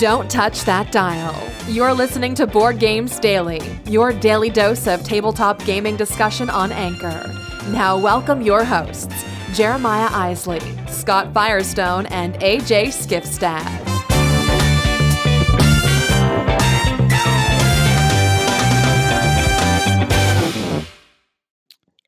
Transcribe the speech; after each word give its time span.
Don't 0.00 0.30
touch 0.30 0.64
that 0.64 0.90
dial. 0.92 1.36
You're 1.68 1.92
listening 1.92 2.34
to 2.36 2.46
Board 2.46 2.78
Games 2.78 3.18
Daily, 3.18 3.60
your 3.84 4.14
daily 4.14 4.48
dose 4.48 4.86
of 4.86 5.04
tabletop 5.04 5.62
gaming 5.66 5.96
discussion 5.96 6.48
on 6.48 6.72
Anchor. 6.72 7.30
Now, 7.68 7.98
welcome 7.98 8.40
your 8.40 8.64
hosts, 8.64 9.26
Jeremiah 9.52 10.08
Isley, 10.10 10.62
Scott 10.88 11.34
Firestone, 11.34 12.06
and 12.06 12.32
AJ 12.36 12.86
Skifstad. 12.86 13.89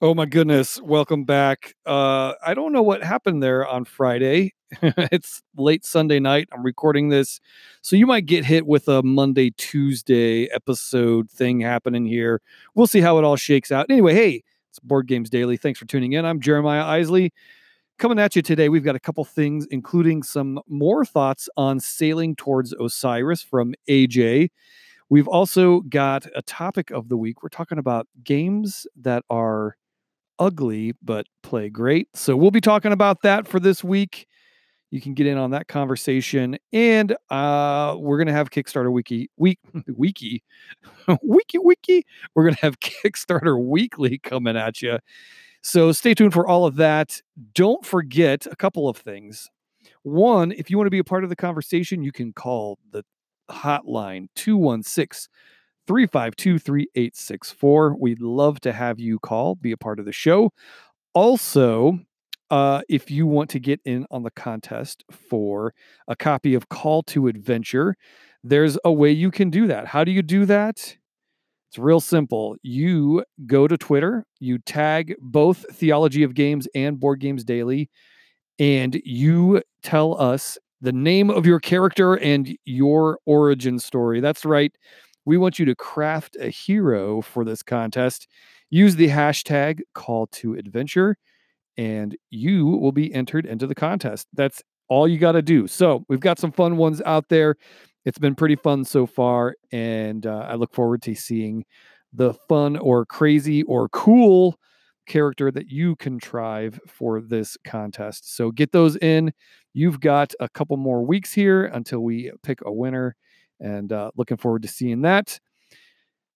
Oh 0.05 0.17
my 0.17 0.27
goodness, 0.27 0.83
welcome 0.83 1.23
back. 1.23 1.77
Uh 1.87 2.33
I 2.45 2.55
don't 2.55 2.73
know 2.73 2.83
what 2.83 3.05
happened 3.05 3.41
there 3.41 3.65
on 3.65 3.85
Friday. 3.85 4.53
it's 4.83 5.43
late 5.57 5.85
Sunday 5.85 6.19
night. 6.19 6.49
I'm 6.51 6.65
recording 6.65 7.09
this. 7.09 7.39
So 7.83 7.95
you 7.95 8.05
might 8.05 8.27
get 8.27 8.45
hit 8.45 8.67
with 8.67 8.89
a 8.89 9.05
Monday 9.05 9.51
Tuesday 9.51 10.47
episode 10.47 11.31
thing 11.31 11.61
happening 11.61 12.05
here. 12.05 12.43
We'll 12.75 12.89
see 12.89 13.01
how 13.01 13.17
it 13.19 13.23
all 13.23 13.37
shakes 13.37 13.71
out. 13.71 13.87
Anyway, 13.91 14.13
hey, 14.13 14.43
it's 14.71 14.81
Board 14.81 15.07
Games 15.07 15.31
Daily. 15.31 15.57
Thanks 15.57 15.79
for 15.79 15.87
tuning 15.87 16.15
in. 16.15 16.25
I'm 16.25 16.41
Jeremiah 16.41 16.85
Isley. 16.85 17.33
Coming 18.01 18.19
at 18.19 18.35
you 18.35 18.43
today, 18.43 18.69
we've 18.69 18.83
got 18.83 18.97
a 18.97 19.01
couple 19.01 19.25
things, 19.25 19.69
including 19.71 20.25
some 20.25 20.59
more 20.67 21.05
thoughts 21.05 21.49
on 21.57 21.79
sailing 21.79 22.35
towards 22.35 22.73
Osiris 22.73 23.41
from 23.41 23.73
AJ. 23.89 24.49
We've 25.09 25.29
also 25.29 25.83
got 25.83 26.27
a 26.35 26.43
topic 26.43 26.91
of 26.91 27.09
the 27.09 27.17
week. 27.17 27.45
We're 27.45 27.51
talking 27.51 27.79
about 27.79 28.09
games 28.25 28.85
that 28.97 29.23
are 29.31 29.77
ugly 30.43 30.95
but 31.03 31.27
play 31.43 31.69
great. 31.69 32.09
So 32.15 32.37
we'll 32.37 32.51
be 32.51 32.61
talking 32.61 32.93
about 32.93 33.23
that 33.23 33.47
for 33.47 33.61
this 33.61 33.85
week. 33.85 34.27
You 34.91 35.01
can 35.01 35.15
get 35.15 35.27
in 35.27 35.39
on 35.39 35.53
that 35.53 35.69
conversation, 35.69 36.59
and 36.71 37.17
uh, 37.31 37.97
we're 37.99 38.19
gonna 38.19 38.33
have 38.33 38.51
Kickstarter 38.51 38.93
wiki 38.93 39.31
week 39.39 39.59
wiki 39.87 40.43
wiki 41.23 41.59
wiki. 41.59 42.07
We're 42.35 42.45
gonna 42.45 42.57
have 42.61 42.79
Kickstarter 42.81 43.59
weekly 43.59 44.19
coming 44.19 44.57
at 44.57 44.83
you. 44.83 44.99
So 45.63 45.93
stay 45.93 46.13
tuned 46.13 46.33
for 46.33 46.47
all 46.47 46.67
of 46.67 46.77
that. 46.77 47.23
Don't 47.55 47.87
forget 47.87 48.47
a 48.47 48.57
couple 48.57 48.89
of 48.89 48.97
things. 48.99 49.49
One, 50.03 50.53
if 50.53 50.71
you 50.71 50.77
want 50.77 50.87
to 50.87 50.91
be 50.91 50.99
a 50.99 51.05
part 51.05 51.25
of 51.25 51.31
the 51.31 51.37
conversation, 51.37 52.03
you 52.03 52.13
can 52.13 52.33
call 52.33 52.79
the 52.91 53.05
hotline 53.51 54.29
216 54.35 55.29
352 55.87 56.59
3864. 56.59 57.97
We'd 57.99 58.21
love 58.21 58.61
to 58.61 58.73
have 58.73 59.01
you 59.01 59.19
call, 59.19 59.55
be 59.55 59.73
a 59.73 59.77
part 59.77 59.99
of 59.99 60.05
the 60.05 60.13
show. 60.13 60.53
Also, 61.15 61.99
uh, 62.51 62.83
if 62.89 63.11
you 63.11 63.27
want 63.27 63.51
to 63.51 63.59
get 63.59 63.81
in 63.85 64.07
on 64.11 64.23
the 64.23 64.31
contest 64.31 65.05
for 65.11 65.75
a 66.07 66.15
copy 66.15 66.55
of 66.55 66.69
Call 66.69 67.03
to 67.05 67.27
Adventure, 67.27 67.97
there's 68.45 68.79
a 68.85 68.93
way 68.93 69.11
you 69.11 69.31
can 69.31 69.51
do 69.51 69.67
that. 69.69 69.87
How 69.87 70.05
do 70.05 70.13
you 70.13 70.23
do 70.23 70.45
that? 70.47 70.97
It's 71.71 71.79
real 71.79 72.01
simple. 72.01 72.57
You 72.63 73.25
go 73.47 73.67
to 73.67 73.79
Twitter, 73.79 74.27
you 74.41 74.59
tag 74.59 75.15
both 75.19 75.65
Theology 75.75 76.23
of 76.23 76.35
Games 76.35 76.69
and 76.75 77.01
Board 77.01 77.21
Games 77.21 77.45
Daily, 77.45 77.89
and 78.59 79.01
you 79.07 79.63
tell 79.83 80.21
us 80.21 80.59
the 80.83 80.93
name 80.93 81.31
of 81.31 81.47
your 81.47 81.61
character 81.61 82.15
and 82.15 82.55
your 82.67 83.19
origin 83.25 83.79
story. 83.79 84.21
That's 84.21 84.45
right. 84.45 84.73
We 85.25 85.37
want 85.37 85.59
you 85.59 85.65
to 85.67 85.75
craft 85.75 86.37
a 86.41 86.49
hero 86.49 87.23
for 87.23 87.45
this 87.45 87.63
contest. 87.63 88.29
Use 88.71 88.97
the 88.97 89.09
hashtag 89.09 89.81
call 89.95 90.27
to 90.29 90.55
adventure, 90.55 91.17
and 91.77 92.17
you 92.31 92.67
will 92.67 92.93
be 92.93 93.13
entered 93.15 93.47
into 93.47 93.67
the 93.67 93.75
contest. 93.75 94.29
That's 94.35 94.63
all 94.89 95.09
you 95.09 95.19
got 95.19 95.33
to 95.33 95.43
do. 95.43 95.67
So, 95.67 96.05
we've 96.09 96.21
got 96.21 96.39
some 96.39 96.53
fun 96.53 96.77
ones 96.77 97.03
out 97.07 97.29
there. 97.29 97.57
It's 98.05 98.19
been 98.19 98.35
pretty 98.35 98.57
fun 98.57 98.85
so 98.85 99.07
far, 99.07 99.57
and 99.73 100.27
uh, 100.27 100.47
I 100.49 100.55
look 100.57 100.75
forward 100.75 101.03
to 101.03 101.15
seeing 101.15 101.65
the 102.13 102.35
fun 102.49 102.77
or 102.77 103.07
crazy 103.07 103.63
or 103.65 103.89
cool 103.91 104.57
character 105.07 105.51
that 105.51 105.69
you 105.69 105.97
contrive 105.97 106.79
for 106.87 107.21
this 107.21 107.57
contest. 107.65 108.35
So, 108.37 108.51
get 108.51 108.73
those 108.73 108.97
in. 108.97 109.33
You've 109.75 110.01
got 110.01 110.35
a 110.41 110.49
couple 110.49 110.77
more 110.77 111.05
weeks 111.05 111.33
here 111.33 111.65
until 111.67 112.01
we 112.01 112.31
pick 112.43 112.61
a 112.67 112.73
winner 112.73 113.17
and 113.63 113.93
uh, 113.93 114.11
looking 114.17 114.37
forward 114.37 114.63
to 114.63 114.69
seeing 114.69 115.03
that. 115.03 115.39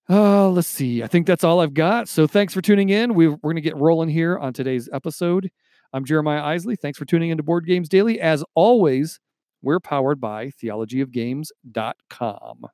Uh, 0.08 0.48
let's 0.48 0.68
see. 0.68 1.02
I 1.02 1.08
think 1.08 1.26
that's 1.26 1.44
all 1.44 1.60
I've 1.60 1.74
got. 1.74 2.08
So 2.08 2.26
thanks 2.26 2.54
for 2.54 2.62
tuning 2.62 2.90
in. 2.90 3.14
we 3.14 3.26
are 3.26 3.36
going 3.36 3.56
to 3.56 3.60
get 3.60 3.76
rolling 3.76 4.08
here 4.08 4.38
on 4.38 4.52
today's 4.52 4.88
episode. 4.92 5.50
I'm 5.92 6.04
Jeremiah 6.04 6.42
Isley. 6.42 6.76
Thanks 6.76 6.98
for 6.98 7.04
tuning 7.04 7.30
into 7.30 7.42
Board 7.42 7.66
Games 7.66 7.88
Daily. 7.88 8.20
As 8.20 8.44
always, 8.54 9.18
we're 9.62 9.80
powered 9.80 10.20
by 10.20 10.52
theologyofgames.com. 10.62 12.66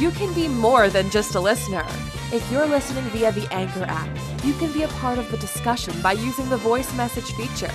You 0.00 0.10
can 0.10 0.34
be 0.34 0.48
more 0.48 0.88
than 0.88 1.10
just 1.10 1.34
a 1.34 1.40
listener. 1.40 1.84
If 2.32 2.50
you're 2.50 2.66
listening 2.66 3.04
via 3.04 3.32
the 3.32 3.52
Anchor 3.52 3.84
app, 3.84 4.08
you 4.44 4.54
can 4.54 4.72
be 4.72 4.82
a 4.82 4.88
part 4.88 5.18
of 5.18 5.30
the 5.30 5.36
discussion 5.36 5.94
by 6.02 6.12
using 6.12 6.48
the 6.48 6.56
voice 6.56 6.92
message 6.94 7.32
feature. 7.32 7.70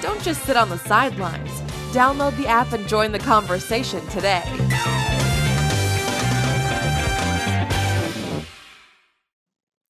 Don't 0.00 0.22
just 0.22 0.42
sit 0.42 0.56
on 0.56 0.68
the 0.68 0.78
sidelines. 0.78 1.61
Download 1.92 2.34
the 2.38 2.46
app 2.46 2.72
and 2.72 2.88
join 2.88 3.12
the 3.12 3.18
conversation 3.18 4.06
today. 4.08 4.42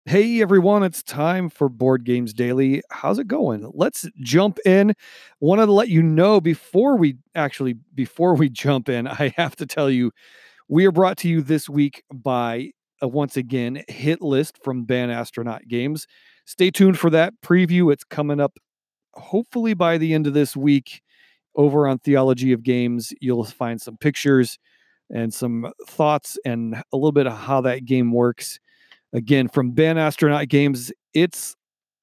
Hey 0.05 0.43
everyone, 0.43 0.83
it's 0.83 1.01
time 1.05 1.49
for 1.49 1.69
Board 1.69 2.05
Games 2.05 2.35
Daily. 2.35 2.83
How's 2.91 3.21
it 3.21 3.29
going? 3.29 3.71
Let's 3.73 4.07
jump 4.21 4.59
in. 4.67 4.95
Wanted 5.39 5.67
to 5.67 5.73
let 5.73 5.91
you 5.91 6.03
know 6.03 6.41
before 6.41 6.97
we 6.97 7.19
actually 7.37 7.77
before 7.95 8.35
we 8.35 8.49
jump 8.51 8.89
in, 8.89 9.07
I 9.07 9.33
have 9.37 9.55
to 9.57 9.65
tell 9.65 9.89
you 9.89 10.11
we 10.69 10.85
are 10.87 10.93
brought 10.93 11.19
to 11.19 11.29
you 11.29 11.41
this 11.41 11.69
week 11.69 12.03
by 12.13 12.73
uh, 13.01 13.07
once 13.07 13.37
again 13.37 13.85
hit 13.87 14.21
list 14.21 14.59
from 14.65 14.85
Ban 14.85 15.09
Astronaut 15.09 15.69
Games. 15.69 16.09
Stay 16.47 16.73
tuned 16.73 16.99
for 16.99 17.11
that 17.11 17.35
preview. 17.45 17.93
It's 17.93 18.05
coming 18.05 18.41
up 18.41 18.59
hopefully 19.15 19.73
by 19.73 19.99
the 19.99 20.15
end 20.15 20.27
of 20.27 20.35
this 20.35 20.57
week 20.57 21.01
over 21.55 21.87
on 21.89 21.99
Theology 21.99 22.53
of 22.53 22.63
Games, 22.63 23.13
you'll 23.21 23.45
find 23.45 23.81
some 23.81 23.97
pictures 23.97 24.59
and 25.11 25.33
some 25.33 25.71
thoughts 25.87 26.39
and 26.45 26.75
a 26.75 26.97
little 26.97 27.13
bit 27.13 27.27
of 27.27 27.37
how 27.37 27.61
that 27.63 27.85
game 27.85 28.13
works. 28.13 28.59
Again, 29.13 29.49
from 29.49 29.73
Banastronaut 29.75 30.49
Games, 30.49 30.91
it's 31.15 31.55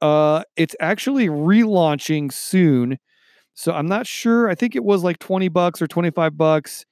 uh 0.01 0.43
it's 0.55 0.75
actually 0.79 1.27
relaunching 1.27 2.31
soon. 2.31 2.97
So 3.55 3.73
I'm 3.73 3.87
not 3.87 4.07
sure. 4.07 4.47
I 4.49 4.55
think 4.55 4.75
it 4.75 4.83
was 4.83 5.03
like 5.03 5.19
20 5.19 5.49
bucks 5.49 5.81
or 5.81 5.87
25 5.87 6.37
bucks, 6.37 6.85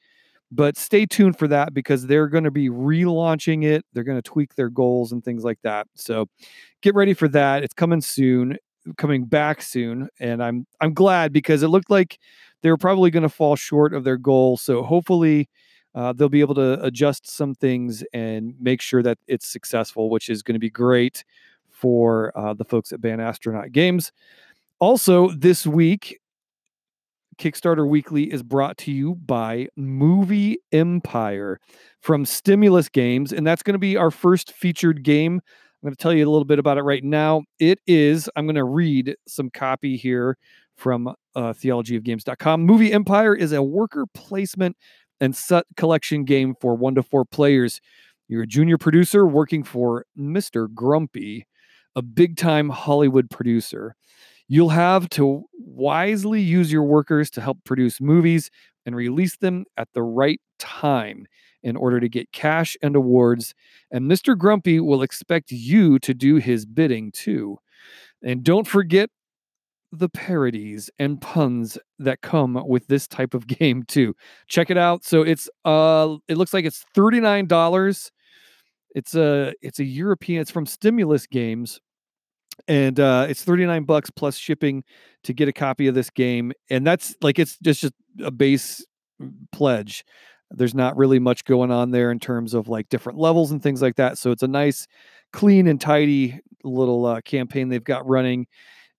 but 0.52 0.76
stay 0.78 1.06
tuned 1.06 1.38
for 1.38 1.48
that 1.48 1.74
because 1.74 2.08
they're 2.08 2.28
going 2.28 2.44
to 2.44 2.52
be 2.52 2.70
relaunching 2.70 3.64
it. 3.64 3.86
They're 3.94 4.04
going 4.04 4.18
to 4.18 4.22
tweak 4.22 4.56
their 4.56 4.70
goals 4.70 5.12
and 5.12 5.24
things 5.24 5.44
like 5.44 5.60
that. 5.64 5.88
So 5.96 6.28
get 6.82 6.96
ready 6.96 7.14
for 7.14 7.28
that. 7.30 7.64
It's 7.64 7.74
coming 7.74 8.02
soon, 8.02 8.58
coming 8.98 9.26
back 9.26 9.62
soon, 9.62 10.10
and 10.20 10.44
I'm 10.44 10.66
I'm 10.82 10.94
glad 10.94 11.32
because 11.32 11.64
it 11.64 11.68
looked 11.70 11.90
like 11.90 12.20
they 12.62 12.70
were 12.70 12.78
probably 12.78 13.12
going 13.12 13.24
to 13.24 13.30
fall 13.30 13.56
short 13.56 13.94
of 13.94 14.04
their 14.04 14.18
goal. 14.18 14.58
So 14.58 14.84
hopefully, 14.84 15.50
uh, 15.96 16.14
they'll 16.14 16.30
be 16.30 16.42
able 16.42 16.56
to 16.56 16.84
adjust 16.84 17.30
some 17.30 17.56
things 17.56 18.04
and 18.14 18.54
make 18.60 18.82
sure 18.82 19.02
that 19.02 19.18
it's 19.28 19.48
successful, 19.48 20.10
which 20.10 20.30
is 20.30 20.44
going 20.44 20.54
to 20.54 20.60
be 20.60 20.70
great 20.70 21.24
for 21.72 22.32
uh, 22.38 22.54
the 22.54 22.66
folks 22.66 22.92
at 22.92 23.02
Ban 23.02 23.20
Astronaut 23.20 23.72
Games. 23.72 24.12
Also, 24.80 25.30
this 25.30 25.66
week, 25.66 26.20
Kickstarter 27.38 27.88
Weekly 27.88 28.32
is 28.32 28.44
brought 28.44 28.78
to 28.80 28.92
you 28.92 29.16
by 29.16 29.68
Movie 29.76 30.60
Empire 30.72 31.60
from 32.02 32.26
Stimulus 32.26 32.90
Games, 32.90 33.32
and 33.32 33.46
that's 33.46 33.64
going 33.64 33.74
to 33.76 33.80
be 33.80 33.96
our 33.96 34.12
first 34.12 34.54
featured 34.54 35.04
game. 35.04 35.34
I'm 35.36 35.88
going 35.88 35.96
to 35.96 36.02
tell 36.02 36.14
you 36.14 36.28
a 36.28 36.32
little 36.32 36.46
bit 36.46 36.60
about 36.60 36.78
it 36.78 36.84
right 36.84 37.04
now. 37.04 37.44
It 37.60 37.80
is, 37.86 38.30
I'm 38.36 38.46
going 38.46 38.56
to 38.56 38.64
read 38.64 39.16
some 39.28 39.50
copy 39.52 39.98
here 39.98 40.38
from 40.76 41.14
uh, 41.38 41.54
theologyofgames.com. 41.54 42.66
Movie 42.66 42.92
Empire 42.92 43.36
is 43.36 43.54
a 43.54 43.62
worker 43.62 44.06
placement 44.14 44.76
and 45.22 45.36
set 45.36 45.66
collection 45.78 46.26
game 46.26 46.56
for 46.60 46.76
one 46.76 46.96
to 46.96 47.04
four 47.04 47.24
players. 47.24 47.80
You're 48.28 48.44
a 48.44 48.48
junior 48.48 48.78
producer 48.78 49.26
working 49.26 49.64
for 49.64 50.06
Mr. 50.20 50.68
Grumpy, 50.74 51.46
a 51.96 52.02
big 52.02 52.38
time 52.38 52.70
Hollywood 52.70 53.30
producer. 53.30 53.96
You'll 54.48 54.70
have 54.70 55.10
to 55.10 55.44
wisely 55.54 56.42
use 56.42 56.72
your 56.72 56.84
workers 56.84 57.30
to 57.32 57.42
help 57.42 57.64
produce 57.64 58.02
movies 58.02 58.50
and 58.86 58.96
release 58.96 59.38
them 59.38 59.66
at 59.78 59.90
the 59.94 60.02
right 60.02 60.42
time 60.58 61.28
in 61.62 61.76
order 61.76 62.00
to 62.00 62.10
get 62.10 62.32
cash 62.32 62.76
and 62.82 62.96
awards. 62.96 63.54
And 63.92 64.10
Mr. 64.10 64.36
Grumpy 64.36 64.80
will 64.80 65.04
expect 65.04 65.52
you 65.52 66.00
to 66.00 66.14
do 66.14 66.38
his 66.38 66.66
bidding 66.66 67.12
too. 67.12 67.60
And 68.24 68.44
don't 68.44 68.68
forget 68.68 69.10
the 69.92 70.10
parodies 70.10 70.90
and 71.00 71.22
puns 71.22 71.78
that 72.00 72.22
come 72.22 72.62
with 72.68 72.88
this 72.88 73.08
type 73.08 73.34
of 73.34 73.48
game 73.60 73.84
too. 73.84 74.16
Check 74.48 74.70
it 74.70 74.78
out. 74.78 75.04
So 75.04 75.22
it's 75.22 75.50
uh 75.66 76.18
it 76.28 76.38
looks 76.38 76.54
like 76.54 76.66
it's 76.66 76.86
$39. 76.96 78.12
It's 78.96 79.16
a 79.16 79.54
it's 79.62 79.80
a 79.80 79.86
European 79.86 80.42
it's 80.42 80.52
from 80.52 80.66
Stimulus 80.66 81.28
Games 81.28 81.80
and 82.68 83.00
uh, 83.00 83.28
it's 83.30 83.44
39 83.44 83.84
bucks 83.84 84.10
plus 84.10 84.36
shipping 84.36 84.84
to 85.24 85.34
get 85.34 85.48
a 85.48 85.54
copy 85.54 85.88
of 85.88 85.96
this 85.96 86.10
game 86.10 86.52
and 86.70 86.86
that's 86.86 87.16
like 87.22 87.40
it's 87.40 87.58
just 87.60 87.82
just 87.82 87.94
a 88.24 88.32
base 88.32 88.86
pledge 89.52 90.04
there's 90.52 90.76
not 90.76 90.96
really 90.96 91.20
much 91.20 91.44
going 91.44 91.72
on 91.72 91.92
there 91.92 92.10
in 92.12 92.20
terms 92.20 92.54
of 92.54 92.68
like 92.68 92.88
different 92.90 93.20
levels 93.20 93.52
and 93.52 93.62
things 93.62 93.82
like 93.82 93.96
that 93.96 94.18
so 94.18 94.32
it's 94.32 94.44
a 94.44 94.48
nice 94.48 94.88
clean 95.34 95.68
and 95.68 95.82
tidy 95.82 96.40
little 96.64 97.06
uh, 97.06 97.22
campaign 97.22 97.70
they've 97.70 97.84
got 97.84 98.08
running 98.08 98.48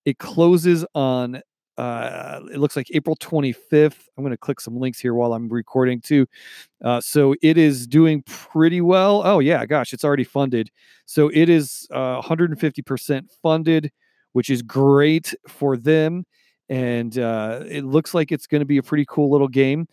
it 0.09 0.17
closes 0.17 0.87
on 0.95 1.43
uh, 1.77 2.41
it 2.51 2.59
looks 2.59 2.77
like 2.77 2.89
April 2.93 3.15
25th. 3.17 4.09
I'm 4.17 4.25
going 4.25 4.31
to 4.31 4.39
click 4.39 4.59
some 4.59 4.81
links 4.81 4.99
here 4.99 5.13
while 5.13 5.35
I'm 5.35 5.49
recording 5.51 6.01
too. 6.01 6.27
Uh, 6.83 7.01
so 7.01 7.37
it 7.43 7.59
is 7.59 7.87
doing 7.87 8.23
pretty 8.23 8.81
well. 8.81 9.23
Oh, 9.25 9.39
yeah, 9.39 9.65
gosh, 9.67 9.93
it's 9.93 10.03
already 10.03 10.25
funded. 10.25 10.71
So 11.05 11.31
it 11.33 11.51
is 11.51 11.87
uh, 11.93 12.23
150% 12.23 13.29
funded, 13.43 13.93
which 14.33 14.49
is 14.49 14.63
great 14.63 15.35
for 15.47 15.77
them. 15.77 16.25
And 16.71 17.17
uh, 17.19 17.61
it 17.69 17.85
looks 17.85 18.13
like 18.15 18.33
it's 18.33 18.47
going 18.47 18.61
to 18.61 18.67
be 18.67 18.79
a 18.79 18.83
pretty 18.83 19.05
cool 19.07 19.31
little 19.31 19.47
game. 19.47 19.87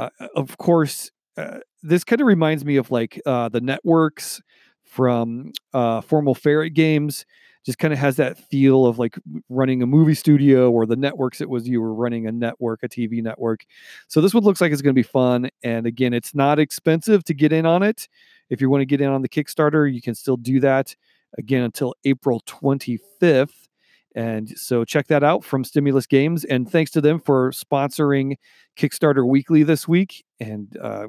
Uh, 0.00 0.10
of 0.34 0.58
course, 0.58 1.12
uh, 1.38 1.60
this 1.82 2.02
kind 2.02 2.20
of 2.20 2.26
reminds 2.26 2.64
me 2.64 2.76
of 2.76 2.90
like 2.90 3.18
the 3.24 3.60
networks 3.62 4.42
from 4.82 5.52
Formal 5.72 6.34
Ferret 6.34 6.74
games 6.74 7.24
just 7.64 7.78
kind 7.78 7.92
of 7.92 7.98
has 7.98 8.16
that 8.16 8.38
feel 8.38 8.86
of 8.86 8.98
like 8.98 9.16
running 9.48 9.82
a 9.82 9.86
movie 9.86 10.14
studio 10.14 10.70
or 10.70 10.86
the 10.86 10.96
networks 10.96 11.40
it 11.40 11.48
was 11.48 11.68
you 11.68 11.80
were 11.80 11.94
running 11.94 12.26
a 12.26 12.32
network 12.32 12.82
a 12.82 12.88
tv 12.88 13.22
network 13.22 13.64
so 14.08 14.20
this 14.20 14.34
one 14.34 14.42
looks 14.42 14.60
like 14.60 14.72
it's 14.72 14.82
going 14.82 14.94
to 14.94 14.98
be 14.98 15.02
fun 15.02 15.48
and 15.62 15.86
again 15.86 16.12
it's 16.12 16.34
not 16.34 16.58
expensive 16.58 17.24
to 17.24 17.34
get 17.34 17.52
in 17.52 17.66
on 17.66 17.82
it 17.82 18.08
if 18.50 18.60
you 18.60 18.68
want 18.68 18.80
to 18.80 18.86
get 18.86 19.00
in 19.00 19.08
on 19.08 19.22
the 19.22 19.28
kickstarter 19.28 19.92
you 19.92 20.02
can 20.02 20.14
still 20.14 20.36
do 20.36 20.60
that 20.60 20.94
again 21.38 21.62
until 21.62 21.94
april 22.04 22.42
25th 22.46 23.68
and 24.14 24.56
so 24.58 24.84
check 24.84 25.06
that 25.06 25.22
out 25.22 25.44
from 25.44 25.64
Stimulus 25.64 26.06
Games. 26.06 26.44
And 26.44 26.70
thanks 26.70 26.90
to 26.92 27.00
them 27.00 27.18
for 27.18 27.50
sponsoring 27.52 28.36
Kickstarter 28.76 29.26
Weekly 29.26 29.62
this 29.62 29.88
week. 29.88 30.24
And 30.38 30.76
uh, 30.80 31.08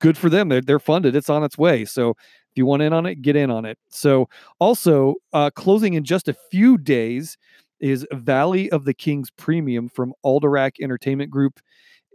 good 0.00 0.18
for 0.18 0.28
them. 0.28 0.48
They're, 0.48 0.60
they're 0.60 0.78
funded. 0.78 1.16
It's 1.16 1.30
on 1.30 1.42
its 1.42 1.56
way. 1.56 1.84
So 1.84 2.16
if 2.54 2.58
you 2.58 2.66
want 2.66 2.82
in 2.82 2.92
on 2.92 3.04
it, 3.04 3.20
get 3.20 3.34
in 3.34 3.50
on 3.50 3.64
it. 3.64 3.78
So, 3.88 4.28
also 4.60 5.16
uh, 5.32 5.50
closing 5.50 5.94
in 5.94 6.04
just 6.04 6.28
a 6.28 6.36
few 6.52 6.78
days 6.78 7.36
is 7.80 8.06
Valley 8.12 8.70
of 8.70 8.84
the 8.84 8.94
Kings 8.94 9.30
Premium 9.36 9.88
from 9.88 10.14
Alderac 10.24 10.80
Entertainment 10.80 11.32
Group, 11.32 11.58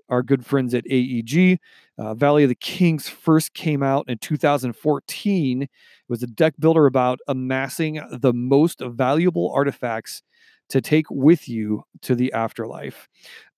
our 0.07 0.24
good 0.24 0.45
friends 0.45 0.74
at 0.74 0.86
AEG. 0.89 1.59
Uh, 1.97 2.13
Valley 2.13 2.44
of 2.44 2.50
the 2.50 2.56
Kings 2.56 3.09
first 3.09 3.53
came 3.53 3.83
out 3.83 4.06
in 4.07 4.18
2014. 4.18 5.63
It 5.63 5.69
was 6.07 6.24
a 6.24 6.27
deck 6.27 6.53
builder 6.57 6.85
about 6.85 7.19
amassing 7.27 8.01
the 8.09 8.31
most 8.31 8.80
valuable 8.80 9.51
artifacts 9.53 10.24
to 10.69 10.81
take 10.81 11.10
with 11.10 11.48
you 11.50 11.83
to 12.01 12.16
the 12.16 12.31
afterlife. 12.33 13.07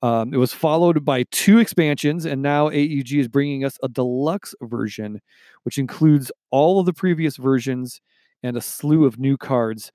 Um, 0.02 0.34
it 0.34 0.38
was 0.38 0.54
followed 0.54 1.06
by 1.06 1.24
two 1.32 1.60
expansions, 1.60 2.26
and 2.26 2.42
now 2.42 2.70
AEG 2.70 3.14
is 3.14 3.28
bringing 3.28 3.64
us 3.64 3.78
a 3.84 3.90
deluxe 3.90 4.56
version, 4.62 5.22
which 5.64 5.78
includes 5.78 6.32
all 6.50 6.80
of 6.80 6.86
the 6.86 6.94
previous 6.94 7.38
versions 7.38 8.02
and 8.44 8.58
a 8.58 8.62
slew 8.62 9.06
of 9.06 9.20
new 9.20 9.38
cards 9.38 9.92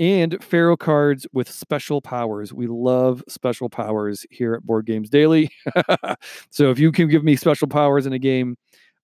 and 0.00 0.42
Pharaoh 0.42 0.76
cards 0.76 1.26
with 1.32 1.48
special 1.48 2.00
powers. 2.00 2.52
We 2.52 2.66
love 2.66 3.22
special 3.28 3.68
powers 3.68 4.26
here 4.30 4.54
at 4.54 4.64
Board 4.64 4.86
Games 4.86 5.08
Daily. 5.08 5.50
so 6.50 6.70
if 6.70 6.78
you 6.78 6.90
can 6.90 7.08
give 7.08 7.22
me 7.22 7.36
special 7.36 7.68
powers 7.68 8.06
in 8.06 8.12
a 8.12 8.18
game, 8.18 8.56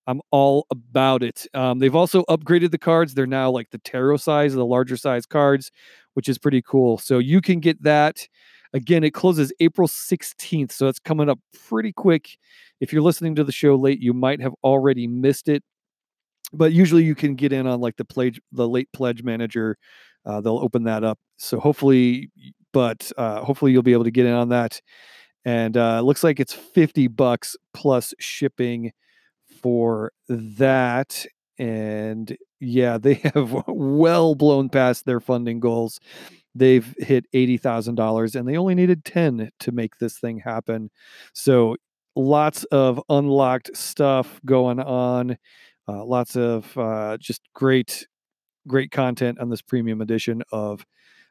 I'm 0.07 0.21
all 0.33 0.67
about 0.71 1.23
it. 1.23 1.47
Um, 1.55 1.79
they've 1.79 1.95
also 1.95 2.25
upgraded 2.25 2.73
the 2.73 2.79
cards. 2.79 3.15
They're 3.15 3.27
now 3.27 3.51
like 3.51 3.71
the 3.71 3.79
tarot 3.79 4.17
size, 4.17 4.55
the 4.55 4.67
larger 4.67 4.97
size 4.97 5.27
cards, 5.27 5.71
which 6.15 6.29
is 6.29 6.39
pretty 6.39 6.63
cool. 6.63 6.99
So 6.99 7.19
you 7.19 7.41
can 7.41 7.61
get 7.61 7.83
that. 7.83 8.27
Again, 8.73 9.03
it 9.03 9.13
closes 9.13 9.53
April 9.61 9.89
16th. 9.89 10.73
So 10.73 10.89
it's 10.89 10.99
coming 11.01 11.29
up 11.29 11.41
pretty 11.69 11.93
quick. 11.93 12.37
If 12.81 12.93
you're 12.93 13.03
listening 13.03 13.35
to 13.37 13.45
the 13.45 13.53
show 13.53 13.75
late, 13.75 14.01
you 14.01 14.13
might 14.13 14.41
have 14.41 14.55
already 14.63 15.07
missed 15.07 15.49
it. 15.49 15.63
But 16.53 16.73
usually 16.73 17.05
you 17.05 17.15
can 17.15 17.35
get 17.35 17.53
in 17.53 17.67
on 17.67 17.81
like 17.81 17.97
the 17.97 18.05
pledge, 18.05 18.41
the 18.53 18.69
late 18.69 18.89
pledge 18.93 19.23
manager. 19.23 19.77
Uh, 20.25 20.41
they'll 20.41 20.59
open 20.59 20.85
that 20.85 21.05
up. 21.05 21.19
So 21.39 21.59
hopefully, 21.59 22.31
but 22.73 23.11
uh, 23.17 23.43
hopefully 23.45 23.73
you'll 23.73 23.83
be 23.83 23.93
able 23.93 24.05
to 24.05 24.11
get 24.11 24.27
in 24.27 24.33
on 24.33 24.51
that. 24.51 24.81
And 25.45 25.77
uh, 25.77 26.01
looks 26.03 26.23
like 26.23 26.39
it's 26.39 26.53
50 26.53 27.09
bucks 27.09 27.57
plus 27.73 28.13
shipping 28.19 28.93
for 29.63 30.13
that. 30.29 31.27
And 31.61 32.37
yeah, 32.61 32.99
they 32.99 33.15
have 33.35 33.65
well 33.69 34.35
blown 34.35 34.71
past 34.71 35.05
their 35.07 35.21
funding 35.21 35.61
goals. 35.61 36.01
They've 36.55 36.95
hit 36.99 37.27
$80,000 37.33 38.35
and 38.35 38.49
they 38.49 38.57
only 38.57 38.75
needed 38.75 39.05
10 39.05 39.51
to 39.61 39.73
make 39.73 39.99
this 39.99 40.19
thing 40.19 40.41
happen. 40.41 40.91
So 41.33 41.77
lots 42.17 42.65
of 42.65 43.01
unlocked 43.09 43.77
stuff 43.77 44.41
going 44.45 44.81
on. 44.81 45.39
Uh, 45.89 46.05
lots 46.05 46.37
of 46.37 46.77
uh, 46.79 47.19
just 47.21 47.43
great, 47.55 48.07
great 48.69 48.91
content 48.91 49.39
on 49.41 49.51
this 49.51 49.63
premium 49.63 50.01
edition 50.01 50.43
of 50.53 50.85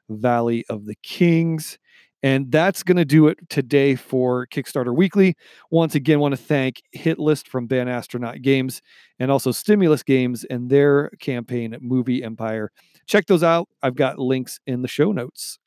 Valley 0.10 0.66
of 0.70 0.86
the 0.86 0.96
Kings. 1.04 1.80
And 2.22 2.52
that's 2.52 2.84
going 2.84 2.98
to 2.98 3.06
do 3.06 3.28
it 3.28 3.38
today 3.50 3.96
for 3.96 4.46
Kickstarter 4.48 4.94
Weekly. 4.96 5.36
Once 5.72 5.96
again, 5.96 6.20
want 6.20 6.34
to 6.34 6.42
thank 6.42 6.82
Hitlist 6.96 7.48
from 7.48 7.66
Ban 7.66 7.88
Astronaut 7.88 8.42
Games 8.42 8.82
and 9.20 9.32
also 9.32 9.52
Stimulus 9.52 10.04
Games 10.04 10.44
and 10.46 10.70
their 10.70 11.10
campaign 11.20 11.78
Movie 11.80 12.24
Empire. 12.24 12.72
Check 13.08 13.28
those 13.28 13.44
out. 13.44 13.70
I've 13.82 13.96
got 13.96 14.20
links 14.20 14.60
in 14.68 14.82
the 14.82 14.88
show 14.88 15.12
notes. 15.12 15.60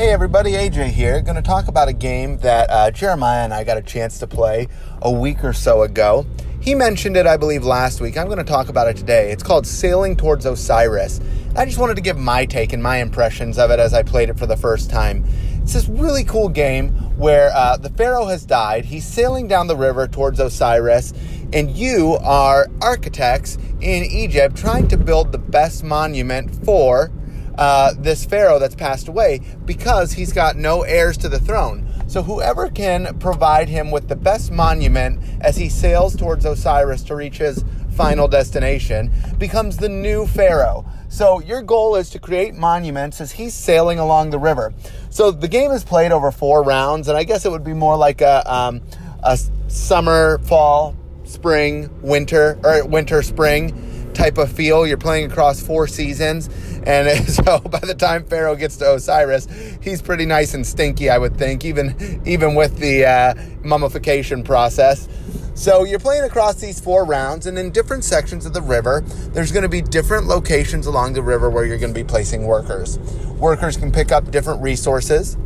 Hey 0.00 0.12
everybody, 0.12 0.52
AJ 0.52 0.92
here. 0.92 1.20
Going 1.20 1.36
to 1.36 1.42
talk 1.42 1.68
about 1.68 1.88
a 1.88 1.92
game 1.92 2.38
that 2.38 2.70
uh, 2.70 2.90
Jeremiah 2.90 3.44
and 3.44 3.52
I 3.52 3.64
got 3.64 3.76
a 3.76 3.82
chance 3.82 4.18
to 4.20 4.26
play 4.26 4.66
a 5.02 5.10
week 5.10 5.44
or 5.44 5.52
so 5.52 5.82
ago. 5.82 6.24
He 6.60 6.74
mentioned 6.74 7.16
it, 7.16 7.26
I 7.26 7.38
believe, 7.38 7.64
last 7.64 8.02
week. 8.02 8.18
I'm 8.18 8.26
going 8.26 8.36
to 8.36 8.44
talk 8.44 8.68
about 8.68 8.86
it 8.86 8.94
today. 8.94 9.32
It's 9.32 9.42
called 9.42 9.66
Sailing 9.66 10.14
Towards 10.14 10.44
Osiris. 10.44 11.18
I 11.56 11.64
just 11.64 11.78
wanted 11.78 11.94
to 11.96 12.02
give 12.02 12.18
my 12.18 12.44
take 12.44 12.74
and 12.74 12.82
my 12.82 12.98
impressions 12.98 13.58
of 13.58 13.70
it 13.70 13.80
as 13.80 13.94
I 13.94 14.02
played 14.02 14.28
it 14.28 14.38
for 14.38 14.44
the 14.44 14.58
first 14.58 14.90
time. 14.90 15.24
It's 15.62 15.72
this 15.72 15.88
really 15.88 16.22
cool 16.22 16.50
game 16.50 16.90
where 17.16 17.50
uh, 17.54 17.78
the 17.78 17.88
pharaoh 17.88 18.26
has 18.26 18.44
died. 18.44 18.84
He's 18.84 19.06
sailing 19.06 19.48
down 19.48 19.68
the 19.68 19.76
river 19.76 20.06
towards 20.06 20.38
Osiris, 20.38 21.14
and 21.50 21.70
you 21.70 22.18
are 22.22 22.66
architects 22.82 23.56
in 23.80 24.04
Egypt 24.04 24.54
trying 24.54 24.86
to 24.88 24.98
build 24.98 25.32
the 25.32 25.38
best 25.38 25.82
monument 25.82 26.62
for 26.66 27.10
uh, 27.56 27.94
this 27.96 28.26
pharaoh 28.26 28.58
that's 28.58 28.74
passed 28.74 29.08
away 29.08 29.40
because 29.64 30.12
he's 30.12 30.32
got 30.34 30.56
no 30.56 30.82
heirs 30.82 31.16
to 31.18 31.28
the 31.30 31.40
throne. 31.40 31.89
So 32.10 32.24
whoever 32.24 32.68
can 32.68 33.20
provide 33.20 33.68
him 33.68 33.92
with 33.92 34.08
the 34.08 34.16
best 34.16 34.50
monument 34.50 35.20
as 35.40 35.56
he 35.56 35.68
sails 35.68 36.16
towards 36.16 36.44
Osiris 36.44 37.04
to 37.04 37.14
reach 37.14 37.38
his 37.38 37.64
final 37.92 38.26
destination 38.26 39.12
becomes 39.38 39.76
the 39.76 39.88
new 39.88 40.26
pharaoh. 40.26 40.84
So 41.08 41.38
your 41.38 41.62
goal 41.62 41.94
is 41.94 42.10
to 42.10 42.18
create 42.18 42.56
monuments 42.56 43.20
as 43.20 43.30
he's 43.30 43.54
sailing 43.54 44.00
along 44.00 44.30
the 44.30 44.40
river. 44.40 44.74
So 45.10 45.30
the 45.30 45.46
game 45.46 45.70
is 45.70 45.84
played 45.84 46.10
over 46.10 46.32
four 46.32 46.64
rounds, 46.64 47.06
and 47.06 47.16
I 47.16 47.22
guess 47.22 47.46
it 47.46 47.52
would 47.52 47.62
be 47.62 47.74
more 47.74 47.96
like 47.96 48.20
a 48.22 48.42
um, 48.52 48.80
a 49.22 49.38
summer, 49.68 50.38
fall, 50.38 50.96
spring, 51.22 51.90
winter, 52.02 52.58
or 52.64 52.84
winter, 52.88 53.22
spring 53.22 54.10
type 54.14 54.36
of 54.36 54.50
feel. 54.50 54.84
You're 54.84 54.96
playing 54.96 55.30
across 55.30 55.62
four 55.62 55.86
seasons. 55.86 56.50
And 56.86 57.28
so 57.28 57.60
by 57.60 57.80
the 57.80 57.94
time 57.94 58.24
Pharaoh 58.24 58.56
gets 58.56 58.76
to 58.78 58.94
Osiris, 58.94 59.48
he's 59.82 60.02
pretty 60.02 60.26
nice 60.26 60.54
and 60.54 60.66
stinky, 60.66 61.10
I 61.10 61.18
would 61.18 61.36
think, 61.36 61.64
even, 61.64 62.22
even 62.24 62.54
with 62.54 62.78
the 62.78 63.04
uh, 63.04 63.34
mummification 63.62 64.42
process. 64.42 65.08
So 65.54 65.84
you're 65.84 65.98
playing 65.98 66.24
across 66.24 66.54
these 66.54 66.80
four 66.80 67.04
rounds, 67.04 67.46
and 67.46 67.58
in 67.58 67.70
different 67.70 68.04
sections 68.04 68.46
of 68.46 68.54
the 68.54 68.62
river, 68.62 69.02
there's 69.32 69.52
going 69.52 69.62
to 69.62 69.68
be 69.68 69.82
different 69.82 70.26
locations 70.26 70.86
along 70.86 71.12
the 71.12 71.22
river 71.22 71.50
where 71.50 71.66
you're 71.66 71.78
going 71.78 71.92
to 71.92 72.00
be 72.00 72.06
placing 72.06 72.46
workers. 72.46 72.98
Workers 73.38 73.76
can 73.76 73.92
pick 73.92 74.10
up 74.10 74.30
different 74.30 74.62
resources. 74.62 75.36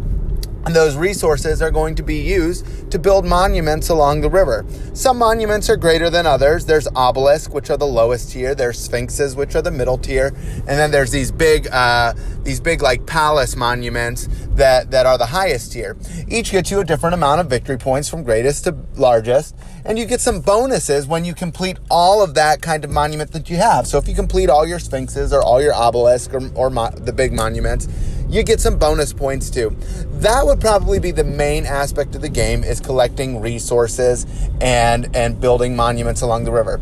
And 0.67 0.75
those 0.75 0.97
resources 0.97 1.61
are 1.61 1.71
going 1.71 1.95
to 1.97 2.03
be 2.03 2.17
used 2.17 2.91
to 2.91 2.99
build 2.99 3.27
monuments 3.27 3.91
along 3.91 4.23
the 4.23 4.31
river. 4.31 4.65
Some 4.95 5.19
monuments 5.19 5.69
are 5.69 5.77
greater 5.77 6.09
than 6.09 6.27
others. 6.27 6.65
There's 6.65 6.89
obelisks, 6.97 7.53
which 7.53 7.69
are 7.71 7.77
the 7.77 7.87
lowest 7.87 8.31
tier. 8.33 8.55
There's 8.55 8.79
sphinxes, 8.79 9.37
which 9.37 9.55
are 9.55 9.63
the 9.63 9.71
middle 9.71 9.99
tier, 9.99 10.29
and 10.29 10.67
then 10.67 10.91
there's 10.91 11.11
these 11.11 11.31
big, 11.31 11.69
uh, 11.69 12.15
these 12.43 12.61
big 12.61 12.81
like 12.83 13.05
palace 13.07 13.57
monuments 13.57 14.29
that 14.55 14.91
that 14.91 15.07
are 15.07 15.19
the 15.19 15.27
highest 15.27 15.73
tier. 15.73 15.97
Each 16.29 16.51
gets 16.51 16.71
you 16.71 16.81
a 16.81 16.85
different 16.85 17.15
amount 17.15 17.41
of 17.41 17.49
victory 17.49 17.77
points 17.77 18.09
from 18.09 18.23
greatest 18.23 18.65
to 18.65 18.75
largest, 18.97 19.55
and 19.85 19.99
you 19.99 20.07
get 20.07 20.21
some 20.21 20.41
bonuses 20.41 21.07
when 21.07 21.25
you 21.25 21.35
complete 21.35 21.79
all 21.91 22.23
of 22.23 22.35
that 22.35 22.63
kind 22.63 22.85
of 22.85 22.91
monument 22.91 23.33
that 23.33 23.51
you 23.51 23.57
have. 23.57 23.87
So 23.87 23.99
if 23.99 24.09
you 24.09 24.15
complete 24.15 24.49
all 24.49 24.67
your 24.67 24.79
sphinxes 24.79 25.33
or 25.33 25.43
all 25.43 25.61
your 25.61 25.75
obelisks 25.75 26.33
or, 26.33 26.51
or 26.55 26.71
mo- 26.71 26.91
the 26.91 27.13
big 27.13 27.33
monuments 27.33 27.87
you 28.35 28.43
get 28.43 28.61
some 28.61 28.79
bonus 28.79 29.13
points 29.13 29.49
too. 29.49 29.77
That 30.15 30.45
would 30.45 30.61
probably 30.61 30.99
be 30.99 31.13
the 31.13 31.25
main 31.25 31.67
aspect 31.67 32.17
of 32.17 32.21
the 32.21 32.29
game 32.29 32.65
is 32.65 32.81
collecting 32.81 33.41
resources 33.41 34.27
and 34.61 35.15
and 35.15 35.41
building 35.41 35.77
monuments 35.77 36.21
along 36.21 36.45
the 36.45 36.53
river. 36.53 36.79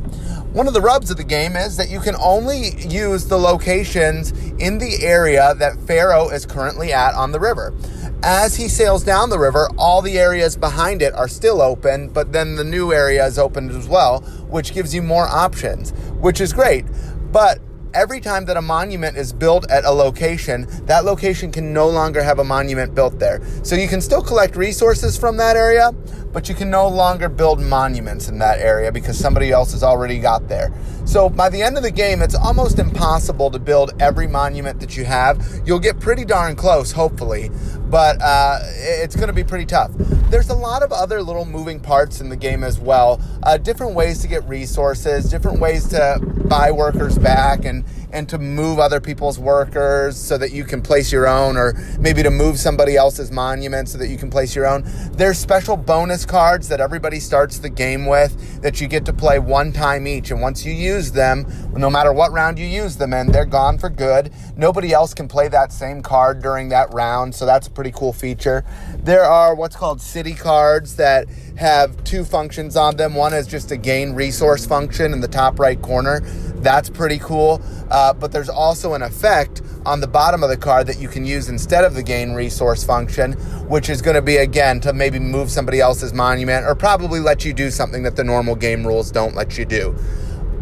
One 0.52 0.66
of 0.66 0.72
the 0.72 0.80
rubs 0.80 1.10
of 1.10 1.18
the 1.18 1.24
game 1.24 1.54
is 1.56 1.76
that 1.76 1.90
you 1.90 2.00
can 2.00 2.14
only 2.16 2.76
use 2.78 3.26
the 3.26 3.38
locations 3.38 4.32
in 4.58 4.78
the 4.78 5.02
area 5.02 5.54
that 5.58 5.78
Pharaoh 5.86 6.30
is 6.30 6.46
currently 6.46 6.92
at 6.92 7.14
on 7.14 7.32
the 7.32 7.40
river. 7.40 7.74
As 8.22 8.56
he 8.56 8.68
sails 8.68 9.02
down 9.02 9.30
the 9.30 9.38
river, 9.38 9.68
all 9.76 10.00
the 10.00 10.18
areas 10.18 10.56
behind 10.56 11.02
it 11.02 11.12
are 11.14 11.26
still 11.26 11.60
open, 11.60 12.08
but 12.08 12.32
then 12.32 12.54
the 12.54 12.64
new 12.64 12.92
area 12.92 13.26
is 13.26 13.38
opened 13.38 13.72
as 13.72 13.88
well, 13.88 14.20
which 14.48 14.72
gives 14.72 14.94
you 14.94 15.02
more 15.02 15.26
options, 15.26 15.90
which 16.20 16.40
is 16.40 16.52
great. 16.52 16.84
But 17.32 17.58
every 17.94 18.20
time 18.20 18.44
that 18.46 18.56
a 18.56 18.62
monument 18.62 19.16
is 19.16 19.32
built 19.32 19.70
at 19.70 19.84
a 19.84 19.90
location, 19.90 20.66
that 20.86 21.04
location 21.04 21.52
can 21.52 21.72
no 21.72 21.88
longer 21.88 22.22
have 22.22 22.38
a 22.38 22.44
monument 22.44 22.94
built 22.94 23.18
there. 23.18 23.42
So 23.62 23.76
you 23.76 23.88
can 23.88 24.00
still 24.00 24.22
collect 24.22 24.56
resources 24.56 25.18
from 25.18 25.36
that 25.36 25.56
area, 25.56 25.92
but 26.32 26.48
you 26.48 26.54
can 26.54 26.70
no 26.70 26.88
longer 26.88 27.28
build 27.28 27.60
monuments 27.60 28.28
in 28.28 28.38
that 28.38 28.58
area 28.60 28.90
because 28.90 29.18
somebody 29.18 29.50
else 29.50 29.72
has 29.72 29.82
already 29.82 30.18
got 30.18 30.48
there. 30.48 30.72
So 31.04 31.28
by 31.28 31.48
the 31.48 31.62
end 31.62 31.76
of 31.76 31.82
the 31.82 31.90
game, 31.90 32.22
it's 32.22 32.34
almost 32.34 32.78
impossible 32.78 33.50
to 33.50 33.58
build 33.58 33.92
every 34.00 34.26
monument 34.26 34.80
that 34.80 34.96
you 34.96 35.04
have. 35.04 35.44
You'll 35.66 35.80
get 35.80 36.00
pretty 36.00 36.24
darn 36.24 36.56
close, 36.56 36.92
hopefully, 36.92 37.50
but 37.90 38.20
uh, 38.22 38.60
it's 38.62 39.16
going 39.16 39.28
to 39.28 39.34
be 39.34 39.44
pretty 39.44 39.66
tough. 39.66 39.90
There's 40.32 40.48
a 40.48 40.54
lot 40.54 40.82
of 40.82 40.92
other 40.92 41.22
little 41.22 41.44
moving 41.44 41.78
parts 41.78 42.22
in 42.22 42.30
the 42.30 42.36
game 42.36 42.64
as 42.64 42.80
well. 42.80 43.20
Uh, 43.42 43.58
different 43.58 43.94
ways 43.94 44.22
to 44.22 44.28
get 44.28 44.42
resources, 44.48 45.28
different 45.28 45.60
ways 45.60 45.88
to 45.88 46.18
buy 46.46 46.70
workers 46.70 47.18
back, 47.18 47.66
and 47.66 47.84
and 48.12 48.28
to 48.28 48.38
move 48.38 48.78
other 48.78 49.00
people's 49.00 49.38
workers 49.38 50.16
so 50.16 50.36
that 50.38 50.52
you 50.52 50.64
can 50.64 50.82
place 50.82 51.10
your 51.10 51.26
own, 51.26 51.56
or 51.56 51.74
maybe 51.98 52.22
to 52.22 52.30
move 52.30 52.58
somebody 52.58 52.96
else's 52.96 53.30
monument 53.32 53.88
so 53.88 53.98
that 53.98 54.08
you 54.08 54.16
can 54.16 54.30
place 54.30 54.54
your 54.54 54.66
own. 54.66 54.84
There's 55.12 55.38
special 55.38 55.76
bonus 55.76 56.26
cards 56.26 56.68
that 56.68 56.80
everybody 56.80 57.20
starts 57.20 57.58
the 57.58 57.70
game 57.70 58.06
with 58.06 58.60
that 58.62 58.80
you 58.80 58.88
get 58.88 59.04
to 59.06 59.12
play 59.12 59.38
one 59.38 59.72
time 59.72 60.06
each. 60.06 60.30
And 60.30 60.40
once 60.40 60.64
you 60.64 60.72
use 60.72 61.12
them, 61.12 61.46
no 61.74 61.88
matter 61.88 62.12
what 62.12 62.32
round 62.32 62.58
you 62.58 62.66
use 62.66 62.96
them 62.96 63.12
in, 63.12 63.32
they're 63.32 63.44
gone 63.44 63.78
for 63.78 63.88
good. 63.88 64.32
Nobody 64.56 64.92
else 64.92 65.14
can 65.14 65.28
play 65.28 65.48
that 65.48 65.72
same 65.72 66.02
card 66.02 66.42
during 66.42 66.68
that 66.68 66.92
round, 66.92 67.34
so 67.34 67.46
that's 67.46 67.66
a 67.66 67.70
pretty 67.70 67.92
cool 67.92 68.12
feature. 68.12 68.64
There 68.98 69.24
are 69.24 69.54
what's 69.54 69.76
called 69.76 70.00
city 70.00 70.34
cards 70.34 70.96
that 70.96 71.26
have 71.56 72.02
two 72.04 72.24
functions 72.24 72.76
on 72.76 72.96
them. 72.96 73.14
One 73.14 73.32
is 73.32 73.46
just 73.46 73.70
a 73.70 73.76
gain 73.76 74.12
resource 74.12 74.66
function 74.66 75.12
in 75.12 75.20
the 75.20 75.28
top 75.28 75.58
right 75.58 75.80
corner. 75.80 76.22
That's 76.62 76.88
pretty 76.88 77.18
cool. 77.18 77.60
Uh, 77.90 78.14
but 78.14 78.32
there's 78.32 78.48
also 78.48 78.94
an 78.94 79.02
effect 79.02 79.62
on 79.84 80.00
the 80.00 80.06
bottom 80.06 80.42
of 80.42 80.48
the 80.48 80.56
card 80.56 80.86
that 80.86 80.98
you 80.98 81.08
can 81.08 81.26
use 81.26 81.48
instead 81.48 81.84
of 81.84 81.94
the 81.94 82.02
gain 82.02 82.32
resource 82.32 82.84
function, 82.84 83.32
which 83.68 83.90
is 83.90 84.00
going 84.00 84.14
to 84.14 84.22
be 84.22 84.36
again 84.36 84.80
to 84.80 84.92
maybe 84.92 85.18
move 85.18 85.50
somebody 85.50 85.80
else's 85.80 86.12
monument 86.12 86.64
or 86.64 86.74
probably 86.74 87.20
let 87.20 87.44
you 87.44 87.52
do 87.52 87.70
something 87.70 88.04
that 88.04 88.16
the 88.16 88.24
normal 88.24 88.54
game 88.54 88.86
rules 88.86 89.10
don't 89.10 89.34
let 89.34 89.58
you 89.58 89.64
do. 89.64 89.96